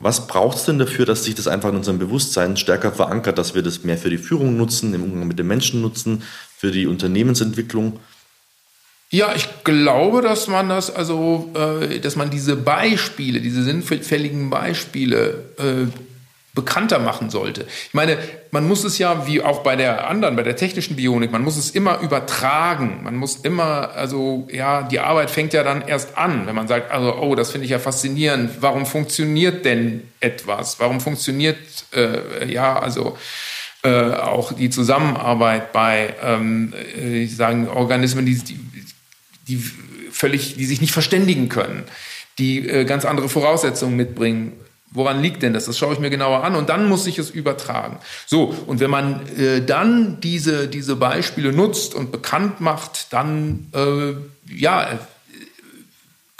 Was 0.00 0.26
braucht 0.26 0.56
es 0.56 0.64
denn 0.64 0.80
dafür, 0.80 1.06
dass 1.06 1.22
sich 1.22 1.36
das 1.36 1.46
einfach 1.46 1.68
in 1.68 1.76
unserem 1.76 2.00
Bewusstsein 2.00 2.56
stärker 2.56 2.90
verankert, 2.90 3.38
dass 3.38 3.54
wir 3.54 3.62
das 3.62 3.84
mehr 3.84 3.96
für 3.96 4.10
die 4.10 4.18
Führung 4.18 4.56
nutzen, 4.56 4.92
im 4.94 5.04
Umgang 5.04 5.28
mit 5.28 5.38
den 5.38 5.46
Menschen 5.46 5.80
nutzen, 5.80 6.24
für 6.62 6.70
die 6.70 6.86
Unternehmensentwicklung? 6.86 7.98
Ja, 9.10 9.32
ich 9.34 9.48
glaube, 9.64 10.22
dass 10.22 10.46
man 10.46 10.68
das, 10.68 10.94
also, 10.94 11.50
äh, 11.56 11.98
dass 11.98 12.14
man 12.14 12.30
diese 12.30 12.54
Beispiele, 12.54 13.40
diese 13.40 13.64
sinnfälligen 13.64 14.48
Beispiele 14.48 15.44
äh, 15.58 15.90
bekannter 16.54 17.00
machen 17.00 17.30
sollte. 17.30 17.62
Ich 17.88 17.94
meine, 17.94 18.16
man 18.52 18.68
muss 18.68 18.84
es 18.84 18.96
ja, 18.98 19.26
wie 19.26 19.42
auch 19.42 19.64
bei 19.64 19.74
der 19.74 20.06
anderen, 20.06 20.36
bei 20.36 20.44
der 20.44 20.54
technischen 20.54 20.94
Bionik, 20.94 21.32
man 21.32 21.42
muss 21.42 21.56
es 21.56 21.70
immer 21.70 21.98
übertragen. 21.98 23.00
Man 23.02 23.16
muss 23.16 23.38
immer, 23.38 23.90
also 23.96 24.46
ja, 24.52 24.82
die 24.84 25.00
Arbeit 25.00 25.32
fängt 25.32 25.54
ja 25.54 25.64
dann 25.64 25.82
erst 25.82 26.16
an, 26.16 26.46
wenn 26.46 26.54
man 26.54 26.68
sagt, 26.68 26.92
also, 26.92 27.16
oh, 27.16 27.34
das 27.34 27.50
finde 27.50 27.64
ich 27.64 27.72
ja 27.72 27.80
faszinierend. 27.80 28.58
Warum 28.60 28.86
funktioniert 28.86 29.64
denn 29.64 30.04
etwas? 30.20 30.78
Warum 30.78 31.00
funktioniert, 31.00 31.58
äh, 31.92 32.46
ja, 32.48 32.78
also 32.78 33.18
äh, 33.82 34.12
auch 34.12 34.52
die 34.52 34.70
Zusammenarbeit 34.70 35.72
bei, 35.72 36.14
ähm, 36.22 36.72
äh, 36.96 37.24
ich 37.24 37.36
sagen, 37.36 37.68
Organismen, 37.68 38.26
die, 38.26 38.36
die, 38.36 38.60
die 39.48 39.62
völlig, 40.10 40.56
die 40.56 40.66
sich 40.66 40.80
nicht 40.80 40.92
verständigen 40.92 41.48
können, 41.48 41.84
die 42.38 42.68
äh, 42.68 42.84
ganz 42.84 43.04
andere 43.04 43.28
Voraussetzungen 43.28 43.96
mitbringen 43.96 44.52
Woran 44.94 45.22
liegt 45.22 45.42
denn 45.42 45.54
das? 45.54 45.64
Das 45.64 45.78
schaue 45.78 45.94
ich 45.94 46.00
mir 46.00 46.10
genauer 46.10 46.44
an 46.44 46.54
und 46.54 46.68
dann 46.68 46.86
muss 46.86 47.06
ich 47.06 47.18
es 47.18 47.30
übertragen. 47.30 47.98
So, 48.26 48.54
und 48.66 48.78
wenn 48.80 48.90
man 48.90 49.26
äh, 49.38 49.62
dann 49.64 50.20
diese, 50.20 50.68
diese 50.68 50.96
Beispiele 50.96 51.52
nutzt 51.52 51.94
und 51.94 52.12
bekannt 52.12 52.60
macht, 52.60 53.12
dann, 53.12 53.68
äh, 53.74 54.14
ja, 54.54 54.98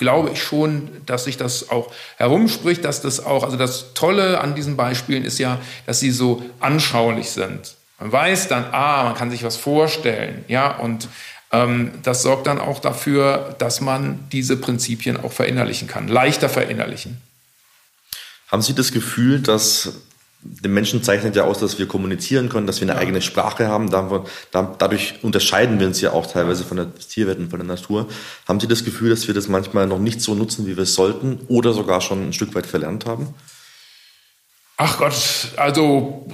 glaube 0.03 0.31
ich 0.31 0.43
schon, 0.43 0.91
dass 1.07 1.25
sich 1.25 1.37
das 1.37 1.71
auch 1.71 1.93
herumspricht, 2.17 2.85
dass 2.85 3.01
das 3.01 3.25
auch, 3.25 3.45
also 3.45 3.57
das 3.57 3.95
Tolle 3.95 4.41
an 4.41 4.57
diesen 4.57 4.77
Beispielen 4.77 5.25
ist 5.25 5.39
ja, 5.39 5.61
dass 5.87 6.01
sie 6.01 6.11
so 6.11 6.43
anschaulich 6.59 7.31
sind. 7.31 7.77
Man 8.01 8.11
weiß 8.11 8.49
dann, 8.49 8.67
ah, 8.73 9.05
man 9.05 9.15
kann 9.15 9.31
sich 9.31 9.45
was 9.45 9.57
vorstellen, 9.57 10.45
ja, 10.49 10.77
und 10.77 11.09
ähm, 11.53 11.93
das 12.03 12.23
sorgt 12.23 12.49
dann 12.49 12.59
auch 12.59 12.81
dafür, 12.81 13.55
dass 13.59 13.81
man 13.81 14.19
diese 14.33 14.57
Prinzipien 14.57 15.17
auch 15.17 15.33
verinnerlichen 15.33 15.87
kann, 15.87 16.09
leichter 16.09 16.49
verinnerlichen. 16.49 17.23
Haben 18.49 18.63
Sie 18.63 18.75
das 18.75 18.91
Gefühl, 18.91 19.41
dass 19.41 19.93
den 20.45 20.75
Menschen 20.75 21.03
zeichnet 21.03 21.37
ja 21.37 21.45
aus, 21.45 21.61
dass 21.61 21.79
wir 21.79 21.87
kommunizieren 21.87 22.49
können, 22.49 22.67
dass 22.67 22.81
wir 22.81 22.89
eine 22.89 22.97
ja. 22.97 23.01
eigene 23.01 23.23
Sprache 23.23 23.69
haben. 23.69 23.91
Dadurch 23.91 25.15
unterscheiden 25.23 25.79
wir 25.79 25.87
uns 25.87 26.01
ja 26.01 26.13
auch 26.13 26.27
teilweise 26.27 26.65
von 26.65 26.77
der 26.77 26.95
Tierwelt 26.95 27.39
und 27.39 27.51
von 27.51 27.61
der 27.61 27.69
Natur. 27.69 28.09
Haben 28.49 28.59
Sie 28.59 28.67
das 28.67 28.85
Gefühl, 28.85 29.11
dass 29.11 29.29
wir 29.29 29.35
das 29.35 29.49
manchmal 29.49 29.87
noch 29.87 30.01
nicht 30.01 30.21
so 30.21 30.35
nutzen, 30.35 30.67
wie 30.67 30.77
wir 30.77 30.83
es 30.83 30.95
sollten 30.95 31.41
oder 31.49 31.73
sogar 31.73 32.01
schon 32.01 32.29
ein 32.29 32.33
Stück 32.33 32.55
weit 32.55 32.67
verlernt 32.67 33.07
haben? 33.07 33.35
Ach 34.85 34.99
Gott, 34.99 35.15
also 35.59 36.27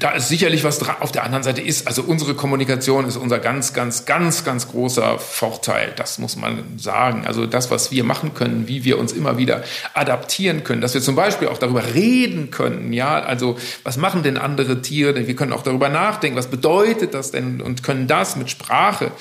da 0.00 0.10
ist 0.10 0.28
sicherlich 0.28 0.64
was 0.64 0.80
dran. 0.80 0.96
Auf 0.98 1.12
der 1.12 1.22
anderen 1.22 1.44
Seite 1.44 1.60
ist, 1.60 1.86
also 1.86 2.02
unsere 2.02 2.34
Kommunikation 2.34 3.06
ist 3.06 3.16
unser 3.16 3.38
ganz, 3.38 3.74
ganz, 3.74 4.06
ganz, 4.06 4.42
ganz 4.42 4.66
großer 4.66 5.20
Vorteil. 5.20 5.92
Das 5.94 6.18
muss 6.18 6.34
man 6.34 6.78
sagen. 6.78 7.28
Also 7.28 7.46
das, 7.46 7.70
was 7.70 7.92
wir 7.92 8.02
machen 8.02 8.34
können, 8.34 8.66
wie 8.66 8.82
wir 8.82 8.98
uns 8.98 9.12
immer 9.12 9.38
wieder 9.38 9.62
adaptieren 9.94 10.64
können, 10.64 10.80
dass 10.80 10.94
wir 10.94 11.00
zum 11.00 11.14
Beispiel 11.14 11.46
auch 11.46 11.58
darüber 11.58 11.94
reden 11.94 12.50
können. 12.50 12.92
Ja, 12.92 13.20
also 13.20 13.56
was 13.84 13.96
machen 13.96 14.24
denn 14.24 14.36
andere 14.36 14.82
Tiere? 14.82 15.28
Wir 15.28 15.36
können 15.36 15.52
auch 15.52 15.62
darüber 15.62 15.88
nachdenken. 15.88 16.36
Was 16.36 16.48
bedeutet 16.48 17.14
das 17.14 17.30
denn? 17.30 17.60
Und 17.60 17.84
können 17.84 18.08
das 18.08 18.34
mit 18.34 18.50
Sprache 18.50 19.12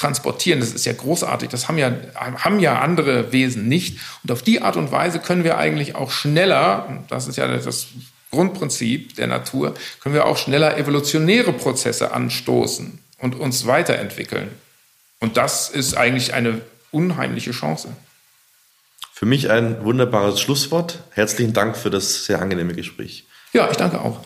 transportieren. 0.00 0.60
Das 0.60 0.72
ist 0.72 0.86
ja 0.86 0.92
großartig. 0.92 1.50
Das 1.50 1.68
haben 1.68 1.78
ja, 1.78 1.92
haben 2.14 2.58
ja 2.58 2.80
andere 2.80 3.32
Wesen 3.32 3.68
nicht. 3.68 3.98
Und 4.22 4.32
auf 4.32 4.42
die 4.42 4.62
Art 4.62 4.76
und 4.76 4.90
Weise 4.90 5.20
können 5.20 5.44
wir 5.44 5.58
eigentlich 5.58 5.94
auch 5.94 6.10
schneller, 6.10 7.04
das 7.08 7.28
ist 7.28 7.36
ja 7.36 7.46
das 7.46 7.86
Grundprinzip 8.30 9.16
der 9.16 9.26
Natur, 9.26 9.74
können 10.00 10.14
wir 10.14 10.26
auch 10.26 10.36
schneller 10.36 10.76
evolutionäre 10.76 11.52
Prozesse 11.52 12.12
anstoßen 12.12 12.98
und 13.18 13.34
uns 13.34 13.66
weiterentwickeln. 13.66 14.50
Und 15.18 15.36
das 15.36 15.68
ist 15.68 15.96
eigentlich 15.96 16.34
eine 16.34 16.62
unheimliche 16.90 17.50
Chance. 17.52 17.94
Für 19.12 19.26
mich 19.26 19.50
ein 19.50 19.84
wunderbares 19.84 20.40
Schlusswort. 20.40 21.00
Herzlichen 21.10 21.52
Dank 21.52 21.76
für 21.76 21.90
das 21.90 22.24
sehr 22.24 22.40
angenehme 22.40 22.74
Gespräch. 22.74 23.26
Ja, 23.52 23.70
ich 23.70 23.76
danke 23.76 24.00
auch. 24.00 24.20